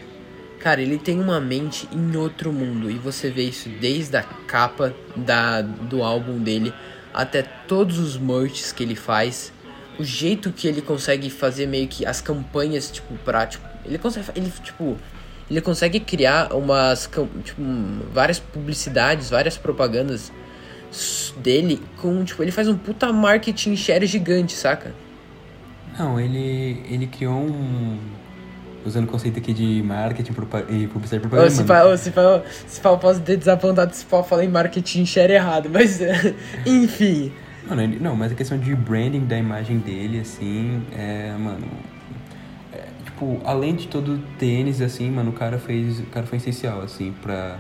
Cara, 0.60 0.80
ele 0.80 0.98
tem 0.98 1.20
uma 1.20 1.40
mente 1.40 1.88
em 1.92 2.16
outro 2.16 2.52
mundo. 2.52 2.90
E 2.90 2.94
você 2.94 3.30
vê 3.30 3.42
isso 3.44 3.68
desde 3.68 4.16
a 4.16 4.22
capa 4.22 4.94
da, 5.14 5.60
do 5.60 6.02
álbum 6.02 6.38
dele 6.38 6.72
até 7.12 7.42
todos 7.42 7.98
os 7.98 8.16
merches 8.16 8.72
que 8.72 8.82
ele 8.82 8.96
faz. 8.96 9.52
O 9.98 10.04
jeito 10.04 10.50
que 10.50 10.66
ele 10.66 10.82
consegue 10.82 11.30
fazer 11.30 11.66
meio 11.66 11.86
que 11.86 12.04
as 12.04 12.20
campanhas, 12.20 12.90
tipo, 12.90 13.14
pra, 13.24 13.46
tipo, 13.46 13.64
ele 13.84 13.98
consegue, 13.98 14.26
ele, 14.34 14.52
tipo, 14.62 14.96
ele 15.50 15.60
consegue 15.60 16.00
criar 16.00 16.52
umas, 16.52 17.08
tipo, 17.44 17.62
várias 18.12 18.38
publicidades, 18.38 19.30
várias 19.30 19.56
propagandas 19.56 20.32
dele 21.36 21.80
com, 22.00 22.24
tipo, 22.24 22.42
ele 22.42 22.50
faz 22.52 22.68
um 22.68 22.76
puta 22.76 23.12
marketing 23.12 23.76
share 23.76 24.06
gigante, 24.06 24.54
saca? 24.54 24.94
Não, 25.98 26.18
ele, 26.18 26.82
ele 26.90 27.06
criou 27.06 27.34
um. 27.34 27.98
Usando 28.84 29.04
o 29.04 29.06
conceito 29.06 29.38
aqui 29.38 29.54
de 29.54 29.82
marketing 29.82 30.32
e 30.68 30.86
publicidade 30.88 31.20
propaganda. 31.20 31.50
se 31.50 31.62
ô, 31.62 31.96
se 31.96 32.12
se 32.66 32.80
posso 32.80 33.20
ter 33.20 33.38
desapontado 33.38 33.94
se 33.94 34.04
eu 34.10 34.22
falei 34.22 34.46
marketing 34.46 35.06
share 35.06 35.32
errado, 35.32 35.70
mas 35.72 36.00
enfim. 36.66 37.32
Mano, 37.66 37.82
ele, 37.82 37.98
não, 37.98 38.14
mas 38.14 38.32
a 38.32 38.34
questão 38.34 38.58
de 38.58 38.74
branding 38.74 39.24
da 39.24 39.38
imagem 39.38 39.78
dele, 39.78 40.20
assim, 40.20 40.82
é, 40.92 41.34
mano. 41.38 41.66
é, 42.72 42.84
tipo, 43.04 43.40
além 43.44 43.74
de 43.74 43.88
todo 43.88 44.16
o 44.16 44.18
tênis, 44.38 44.82
assim, 44.82 45.10
mano, 45.10 45.30
o 45.30 45.32
cara 45.32 45.58
fez. 45.58 46.00
O 46.00 46.06
cara 46.06 46.26
foi 46.26 46.38
essencial, 46.38 46.82
assim, 46.82 47.14
pra 47.22 47.58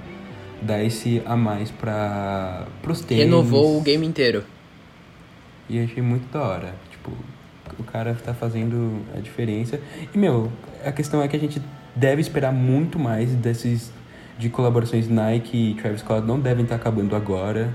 dar 0.60 0.82
esse 0.82 1.22
a 1.24 1.36
mais 1.36 1.70
pra. 1.70 2.66
pros 2.82 3.00
tênis. 3.00 3.24
Renovou 3.24 3.78
o 3.78 3.80
game 3.80 4.06
inteiro. 4.06 4.44
E 5.68 5.82
achei 5.82 6.02
muito 6.02 6.30
da 6.30 6.42
hora. 6.42 6.74
Tipo, 6.90 7.10
o 7.78 7.84
cara 7.84 8.14
tá 8.14 8.34
fazendo 8.34 9.02
a 9.16 9.20
diferença. 9.20 9.80
E, 10.14 10.18
meu, 10.18 10.52
a 10.84 10.92
questão 10.92 11.22
é 11.22 11.28
que 11.28 11.36
a 11.36 11.40
gente 11.40 11.62
deve 11.96 12.20
esperar 12.20 12.52
muito 12.52 12.98
mais 12.98 13.30
desses. 13.34 13.92
De 14.36 14.50
colaborações 14.50 15.08
Nike 15.08 15.70
e 15.70 15.74
Travis 15.74 16.00
Scott 16.00 16.26
não 16.26 16.40
devem 16.40 16.64
estar 16.64 16.74
acabando 16.74 17.14
agora. 17.14 17.72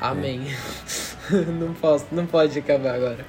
Amém. 0.00 0.46
não 1.58 1.72
posso, 1.74 2.06
não 2.12 2.26
pode 2.26 2.58
acabar 2.58 2.94
agora. 2.94 3.24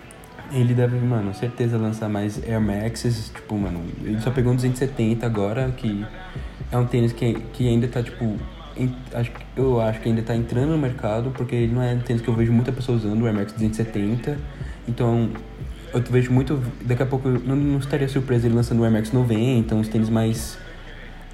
Ele 0.51 0.73
deve, 0.73 0.97
mano, 0.97 1.33
certeza 1.33 1.77
lançar 1.77 2.09
mais 2.09 2.41
Air 2.47 2.61
Maxes. 2.61 3.31
Tipo, 3.33 3.57
mano, 3.57 3.81
ele 4.03 4.19
só 4.19 4.29
pegou 4.29 4.51
um 4.51 4.55
270 4.55 5.25
agora, 5.25 5.71
que 5.75 6.05
é 6.71 6.77
um 6.77 6.85
tênis 6.85 7.11
que, 7.13 7.33
que 7.53 7.67
ainda 7.67 7.87
tá, 7.87 8.03
tipo. 8.03 8.37
em- 8.77 8.95
acho, 9.13 9.31
eu 9.55 9.79
acho 9.81 9.99
que 10.01 10.09
ainda 10.09 10.21
tá 10.21 10.35
entrando 10.35 10.69
no 10.71 10.77
mercado, 10.77 11.31
porque 11.31 11.55
ele 11.55 11.73
não 11.73 11.81
é 11.81 11.93
um 11.93 11.99
tênis 11.99 12.21
que 12.21 12.27
eu 12.27 12.33
vejo 12.35 12.51
muita 12.51 12.71
pessoa 12.71 12.97
usando, 12.97 13.21
o 13.21 13.25
Air 13.25 13.35
Max 13.35 13.53
270. 13.53 14.37
Então, 14.87 15.29
eu 15.93 16.01
vejo 16.01 16.31
muito. 16.31 16.61
Daqui 16.81 17.01
a 17.03 17.05
pouco 17.05 17.27
eu 17.29 17.39
não, 17.39 17.55
não 17.55 17.79
estaria 17.79 18.07
surpreso 18.07 18.45
ele 18.45 18.55
lançando 18.55 18.81
o 18.81 18.83
Air 18.83 18.93
Max 18.93 19.11
90, 19.11 19.73
uns 19.75 19.87
tênis 19.87 20.09
mais. 20.09 20.57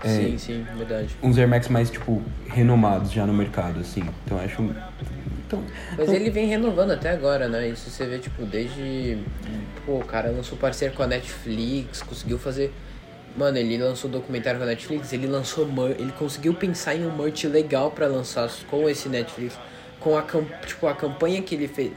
É. 0.01 0.07
Sim, 0.07 0.37
sim, 0.37 0.65
verdade. 0.77 1.09
Uns 1.21 1.37
Air 1.37 1.49
Max 1.49 1.67
mais, 1.67 1.89
tipo, 1.89 2.21
renomados 2.47 3.11
já 3.11 3.25
no 3.25 3.33
mercado, 3.33 3.79
assim. 3.81 4.03
Então, 4.25 4.37
eu 4.37 4.45
acho. 4.45 4.69
Então, 5.49 5.63
Mas 5.97 6.13
ele 6.13 6.29
vem 6.29 6.45
renovando 6.45 6.91
até 6.91 7.09
agora, 7.09 7.49
né? 7.49 7.67
Isso 7.69 7.89
você 7.89 8.05
vê, 8.05 8.19
tipo, 8.19 8.45
desde. 8.45 9.17
Pô, 9.83 9.93
o 9.93 10.05
cara 10.05 10.29
lançou 10.29 10.55
parceiro 10.55 10.93
com 10.93 11.01
a 11.01 11.07
Netflix, 11.07 12.03
conseguiu 12.03 12.37
fazer. 12.37 12.71
Mano, 13.35 13.57
ele 13.57 13.75
lançou 13.77 14.09
documentário 14.11 14.59
com 14.59 14.65
a 14.65 14.67
Netflix, 14.67 15.11
ele 15.11 15.25
lançou 15.25 15.67
ele 15.97 16.11
conseguiu 16.11 16.53
pensar 16.53 16.95
em 16.95 17.05
um 17.05 17.15
merch 17.15 17.45
legal 17.45 17.89
pra 17.89 18.05
lançar 18.05 18.49
com 18.69 18.87
esse 18.87 19.09
Netflix, 19.09 19.57
com 19.99 20.15
a 20.15 20.23
tipo 20.65 20.87
a 20.87 20.93
campanha 20.93 21.41
que 21.41 21.55
ele 21.55 21.67
fez 21.67 21.91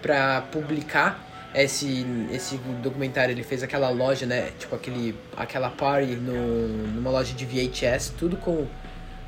pra 0.00 0.40
publicar 0.52 1.50
esse 1.54 2.06
esse 2.32 2.56
documentário, 2.82 3.32
ele 3.32 3.42
fez 3.42 3.62
aquela 3.62 3.90
loja, 3.90 4.24
né, 4.24 4.50
tipo 4.58 4.74
aquele 4.74 5.14
aquela 5.36 5.68
party 5.68 6.14
no, 6.14 6.68
numa 6.94 7.10
loja 7.10 7.34
de 7.34 7.44
VHS, 7.44 8.14
tudo 8.16 8.36
com 8.36 8.66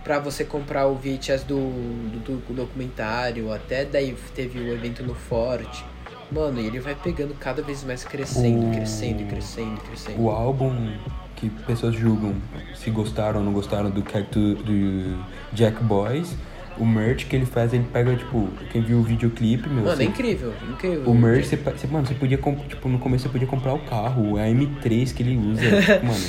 pra 0.05 0.19
você 0.19 0.45
comprar 0.45 0.87
o 0.87 0.95
VHS 0.95 1.45
do, 1.45 1.57
do, 1.57 2.37
do 2.47 2.55
documentário, 2.55 3.51
até 3.53 3.85
daí 3.85 4.14
teve 4.35 4.59
o 4.61 4.73
evento 4.73 5.03
no 5.03 5.14
Forte. 5.14 5.85
Mano, 6.31 6.61
e 6.61 6.67
ele 6.67 6.79
vai 6.81 6.95
pegando 6.95 7.35
cada 7.35 7.62
vez 7.62 7.83
mais 7.85 8.05
crescendo, 8.05 8.69
O- 8.69 8.75
crescendo, 8.75 9.25
crescendo, 9.29 9.81
crescendo. 9.81 10.21
o 10.23 10.31
álbum 10.31 10.93
que 11.37 11.49
pessoas 11.67 11.95
julgam 11.95 12.35
se 12.75 12.90
gostaram 12.90 13.40
ou 13.40 13.45
não 13.45 13.53
gostaram 13.53 13.90
do, 13.90 14.03
Cactu, 14.03 14.55
do 14.57 15.25
Jack 15.53 15.83
Boys, 15.83 16.35
o 16.79 16.85
merch 16.85 17.27
que 17.27 17.37
ele 17.37 17.47
faz, 17.47 17.73
ele 17.73 17.85
pega, 17.93 18.17
tipo, 18.17 18.49
quem 18.73 18.83
viu 18.83 18.99
o 18.99 19.03
videoclipe, 19.03 19.69
meu, 19.69 19.85
Mano, 19.85 19.97
você- 19.97 20.03
é 20.03 20.07
incrível, 20.07 20.53
incrível. 20.71 21.05
o 21.11 21.14
merch, 21.14 21.47
você, 21.47 21.87
mano, 21.87 22.07
você 22.07 22.14
podia, 22.14 22.38
tipo, 22.69 22.88
no 22.88 22.99
começo 22.99 23.25
você 23.25 23.29
podia 23.29 23.47
comprar 23.47 23.75
o 23.75 23.79
carro, 23.81 24.37
a 24.37 24.43
M3 24.49 25.12
que 25.14 25.23
ele 25.23 25.37
usa, 25.37 25.61
tipo, 25.62 26.05
mano, 26.07 26.25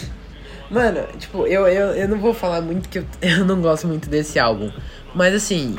Mano, 0.69 1.05
tipo, 1.19 1.45
eu, 1.45 1.67
eu, 1.67 1.87
eu 1.93 2.07
não 2.07 2.19
vou 2.19 2.33
falar 2.33 2.61
muito 2.61 2.89
que 2.89 2.99
eu, 2.99 3.05
eu 3.21 3.45
não 3.45 3.61
gosto 3.61 3.87
muito 3.87 4.09
desse 4.09 4.39
álbum. 4.39 4.71
Mas 5.13 5.33
assim, 5.33 5.77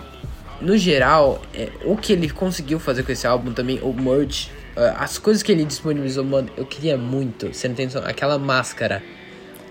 no 0.61 0.77
geral, 0.77 1.40
é, 1.55 1.70
o 1.85 1.96
que 1.96 2.12
ele 2.12 2.31
conseguiu 2.31 2.79
fazer 2.79 3.03
com 3.03 3.12
esse 3.12 3.27
álbum 3.27 3.53
também, 3.53 3.81
o 3.83 3.92
merch, 3.92 4.49
é, 4.77 4.94
as 4.96 5.18
coisas 5.18 5.42
que 5.42 5.53
ele 5.53 5.64
disponibilizou, 5.64 6.25
mano, 6.25 6.49
eu 6.57 6.64
queria 6.64 6.96
muito. 6.96 7.53
Você 7.53 7.68
não 7.68 7.75
tem 7.75 7.87
noção? 7.87 8.03
Aquela 8.05 8.38
máscara 8.38 9.03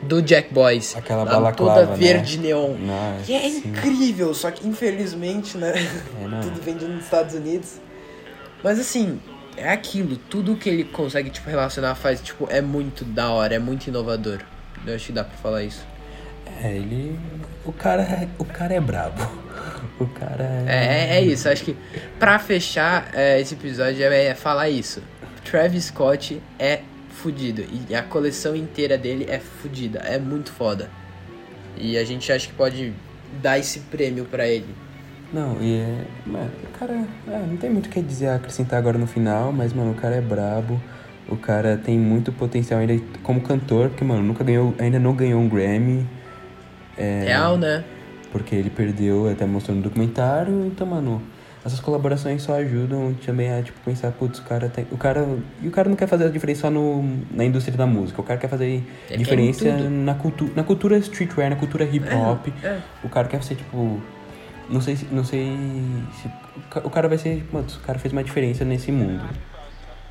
do 0.04 0.21
Jack 0.21 0.54
Boys. 0.54 0.95
Aquela 0.95 1.23
lá, 1.23 1.32
balaclava, 1.32 1.80
Toda 1.82 1.91
né? 1.91 1.97
verde 1.97 2.38
neon. 2.38 2.75
Nossa, 2.78 3.23
Que 3.25 3.34
é 3.34 3.49
sim. 3.49 3.69
incrível, 3.69 4.34
só 4.34 4.51
que 4.51 4.67
infelizmente, 4.67 5.58
né? 5.58 5.73
É, 5.75 6.41
tudo 6.41 6.62
vendido 6.62 6.91
nos 6.91 7.06
Estados 7.06 7.34
Unidos. 7.34 7.80
Mas 8.63 8.80
assim, 8.80 9.19
é 9.58 9.71
aquilo, 9.71 10.17
tudo 10.17 10.56
que 10.56 10.69
ele 10.69 10.84
consegue, 10.84 11.30
tipo, 11.30 11.49
relacionar 11.49 11.95
faz, 11.95 12.21
tipo, 12.21 12.47
é 12.49 12.62
muito 12.62 13.06
da 13.06 13.30
hora, 13.30 13.56
é 13.56 13.60
muito 13.60 13.88
inovador. 13.88 14.39
Eu 14.86 14.95
acho 14.95 15.08
que 15.08 15.12
dá 15.13 15.24
pra 15.24 15.38
falar 15.38 15.63
isso. 15.63 15.86
é, 16.63 16.71
ele, 16.76 17.17
o 17.65 17.71
cara, 17.74 18.04
é- 18.04 18.28
o 18.38 18.45
cara 18.45 18.74
é 18.74 18.80
brabo, 18.80 19.21
o 20.00 20.06
cara 20.08 20.43
É, 20.67 21.15
é, 21.15 21.17
é 21.17 21.21
isso, 21.24 21.50
acho 21.50 21.63
que 21.63 21.76
pra 22.19 22.38
fechar 22.39 23.10
é, 23.13 23.39
esse 23.41 23.56
episódio 23.56 24.04
é, 24.04 24.26
é 24.28 24.36
falar 24.36 24.69
isso. 24.69 25.02
Travis 25.43 25.86
Scott 25.86 26.41
é 26.60 26.82
fudido 27.10 27.63
e 27.89 27.95
a 27.95 28.04
coleção 28.04 28.56
inteira 28.56 28.98
dele 28.98 29.26
é 29.30 29.39
fudida, 29.39 30.00
é 30.00 30.17
muito 30.19 30.52
foda. 30.52 30.89
E 31.78 31.98
a 31.98 32.04
gente 32.06 32.32
acha 32.32 32.48
que 32.48 32.54
pode 32.54 32.93
dar 33.41 33.58
esse 33.60 33.80
prêmio 33.82 34.26
pra 34.26 34.48
ele. 34.48 34.74
Não, 35.34 35.62
e 35.62 35.76
é. 35.80 36.06
Mano, 36.26 36.52
o 36.63 36.78
cara. 36.80 36.93
é, 37.28 37.38
não 37.48 37.58
tem 37.58 37.69
muito 37.69 37.88
o 37.88 37.89
que 37.89 38.02
dizer 38.02 38.30
acrescentar 38.30 38.80
agora 38.80 38.98
no 38.98 39.08
final, 39.08 39.52
mas, 39.52 39.74
mano, 39.74 39.91
o 39.91 39.95
cara 39.95 40.15
é 40.15 40.21
brabo. 40.21 40.80
O 41.28 41.36
cara 41.36 41.76
tem 41.78 41.98
muito 41.98 42.32
potencial 42.32 42.80
ainda 42.80 43.00
como 43.24 43.42
cantor, 43.42 43.90
porque, 43.90 44.04
mano, 44.04 44.22
nunca 44.22 44.44
ganhou, 44.44 44.76
ainda 44.78 45.00
não 45.00 45.14
ganhou 45.14 45.42
um 45.42 45.50
Grammy. 45.50 46.08
É, 46.98 47.24
Real, 47.26 47.58
né? 47.58 47.84
Porque 48.32 48.56
ele 48.56 48.70
perdeu, 48.70 49.30
até 49.30 49.46
mostrou 49.46 49.76
no 49.76 49.82
documentário. 49.82 50.66
Então, 50.68 50.86
mano, 50.86 51.22
essas 51.66 51.80
colaborações 51.80 52.44
só 52.44 52.54
ajudam 52.54 53.16
também 53.26 53.52
a, 53.52 53.64
tipo, 53.64 53.80
pensar, 53.84 54.12
putz, 54.12 54.38
o 54.38 54.44
cara 54.44 54.70
tem. 54.70 54.86
O 54.92 54.98
cara. 54.98 55.26
E 55.64 55.68
o 55.68 55.72
cara 55.72 55.90
não 55.90 55.96
quer 55.96 56.06
fazer 56.08 56.26
a 56.26 56.30
diferença 56.30 56.62
só 56.62 56.70
no, 56.70 57.04
na 57.32 57.44
indústria 57.44 57.76
da 57.76 57.88
música. 57.88 58.22
O 58.22 58.24
cara 58.24 58.40
quer 58.40 58.48
fazer 58.48 58.84
quer 59.08 59.18
diferença 59.18 59.66
tudo. 59.66 59.90
na, 59.90 60.14
cultu 60.14 60.52
na 60.56 60.64
cultura 60.64 60.96
streetwear, 61.00 61.50
na 61.50 61.56
cultura 61.56 61.84
hip 61.86 62.06
hop. 62.14 62.48
É. 62.64 62.78
O 63.04 63.10
cara 63.10 63.28
quer 63.28 63.42
ser, 63.42 63.56
tipo. 63.56 64.00
Não 64.70 64.80
sei 64.80 64.96
se. 64.96 65.06
Não 65.12 65.24
sei 65.24 65.58
se 66.22 66.30
o 66.84 66.90
cara 66.92 67.08
vai 67.08 67.18
ser. 67.18 67.44
Mano, 67.52 67.66
o 67.68 67.80
cara 67.80 67.98
fez 67.98 68.12
uma 68.14 68.24
diferença 68.24 68.64
nesse 68.64 68.92
mundo. 68.92 69.24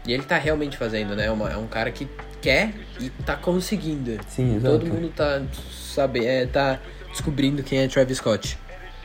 E 0.06 0.12
ele 0.12 0.22
tá 0.22 0.36
realmente 0.36 0.76
fazendo, 0.76 1.14
né? 1.16 1.30
Uma- 1.30 1.50
é 1.50 1.56
um 1.56 1.66
cara 1.66 1.90
que 1.90 2.08
quer 2.42 2.74
e 3.00 3.08
tá 3.10 3.36
conseguindo. 3.36 4.18
Sim, 4.28 4.56
exato. 4.56 4.78
Todo 4.78 4.92
mundo 4.92 5.10
tá, 5.14 5.42
sabe, 5.72 6.26
é, 6.26 6.46
tá 6.46 6.78
descobrindo 7.10 7.62
quem 7.62 7.78
é 7.78 7.88
Travis 7.88 8.18
Scott. 8.18 8.58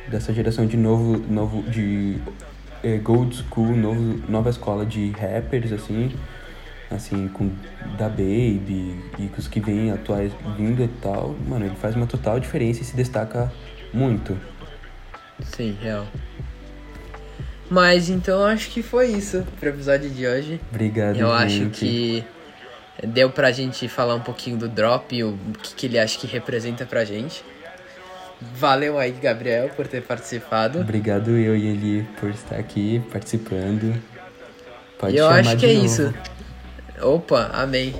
Dessa 0.07 0.33
geração 0.33 0.65
de 0.65 0.75
novo. 0.75 1.17
novo 1.31 1.63
de 1.63 2.17
é, 2.83 2.97
Gold 2.97 3.35
School, 3.49 3.75
novo, 3.75 4.21
nova 4.29 4.49
escola 4.49 4.85
de 4.85 5.11
rappers, 5.11 5.71
assim, 5.71 6.11
assim, 6.89 7.27
com 7.27 7.51
da 7.97 8.09
Baby 8.09 8.99
e 9.17 9.27
com 9.27 9.37
os 9.37 9.47
que 9.47 9.59
vêm 9.59 9.91
atuais 9.91 10.31
vindo 10.57 10.83
e 10.83 10.87
tal, 10.87 11.35
mano, 11.47 11.65
ele 11.65 11.75
faz 11.75 11.95
uma 11.95 12.07
total 12.07 12.39
diferença 12.39 12.81
e 12.81 12.85
se 12.85 12.95
destaca 12.95 13.51
muito. 13.93 14.37
Sim, 15.43 15.77
real. 15.81 16.07
Mas 17.69 18.09
então 18.09 18.43
acho 18.45 18.69
que 18.71 18.81
foi 18.81 19.07
isso 19.07 19.45
pro 19.59 19.69
episódio 19.69 20.09
de 20.09 20.25
hoje. 20.25 20.59
Obrigado, 20.71 21.17
Eu 21.17 21.31
acho 21.31 21.55
gente. 21.55 21.79
que 21.79 22.23
deu 23.07 23.29
pra 23.29 23.51
gente 23.51 23.87
falar 23.87 24.15
um 24.15 24.19
pouquinho 24.21 24.57
do 24.57 24.67
drop 24.67 25.15
e 25.15 25.23
o 25.23 25.37
que, 25.61 25.75
que 25.75 25.85
ele 25.85 25.99
acha 25.99 26.17
que 26.17 26.25
representa 26.27 26.85
pra 26.85 27.05
gente. 27.05 27.43
Valeu 28.55 28.97
aí, 28.97 29.11
Gabriel, 29.11 29.69
por 29.75 29.85
ter 29.85 30.01
participado. 30.01 30.79
Obrigado 30.79 31.31
eu 31.31 31.55
e 31.55 31.67
ele 31.67 32.07
por 32.19 32.29
estar 32.29 32.55
aqui 32.55 33.01
participando. 33.11 34.01
Pode 34.97 35.13
E 35.15 35.17
eu 35.17 35.25
chamar 35.27 35.39
acho 35.41 35.57
que 35.57 35.65
é 35.65 35.73
novo. 35.73 35.85
isso. 35.85 36.13
Opa, 37.01 37.49
amém. 37.53 37.93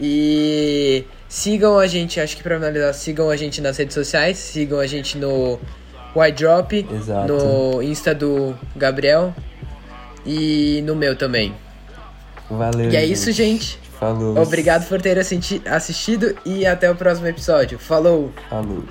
E 0.00 1.04
sigam 1.28 1.78
a 1.78 1.86
gente, 1.86 2.20
acho 2.20 2.36
que 2.36 2.42
pra 2.42 2.56
finalizar, 2.56 2.92
sigam 2.94 3.30
a 3.30 3.36
gente 3.36 3.60
nas 3.60 3.76
redes 3.76 3.94
sociais, 3.94 4.36
sigam 4.38 4.78
a 4.80 4.86
gente 4.86 5.16
no 5.16 5.58
White 6.14 6.42
Drop, 6.42 6.86
Exato. 6.92 7.32
no 7.32 7.82
Insta 7.82 8.14
do 8.14 8.54
Gabriel 8.76 9.34
e 10.26 10.82
no 10.84 10.94
meu 10.94 11.16
também. 11.16 11.54
Valeu. 12.50 12.90
E 12.90 12.96
é 12.96 13.04
isso, 13.04 13.32
gente. 13.32 13.78
Falou. 13.98 14.36
Obrigado 14.38 14.86
por 14.88 15.00
ter 15.00 15.18
assisti- 15.18 15.62
assistido 15.64 16.36
e 16.44 16.66
até 16.66 16.90
o 16.90 16.94
próximo 16.94 17.26
episódio. 17.28 17.78
Falou! 17.78 18.32
Falou. 18.50 18.82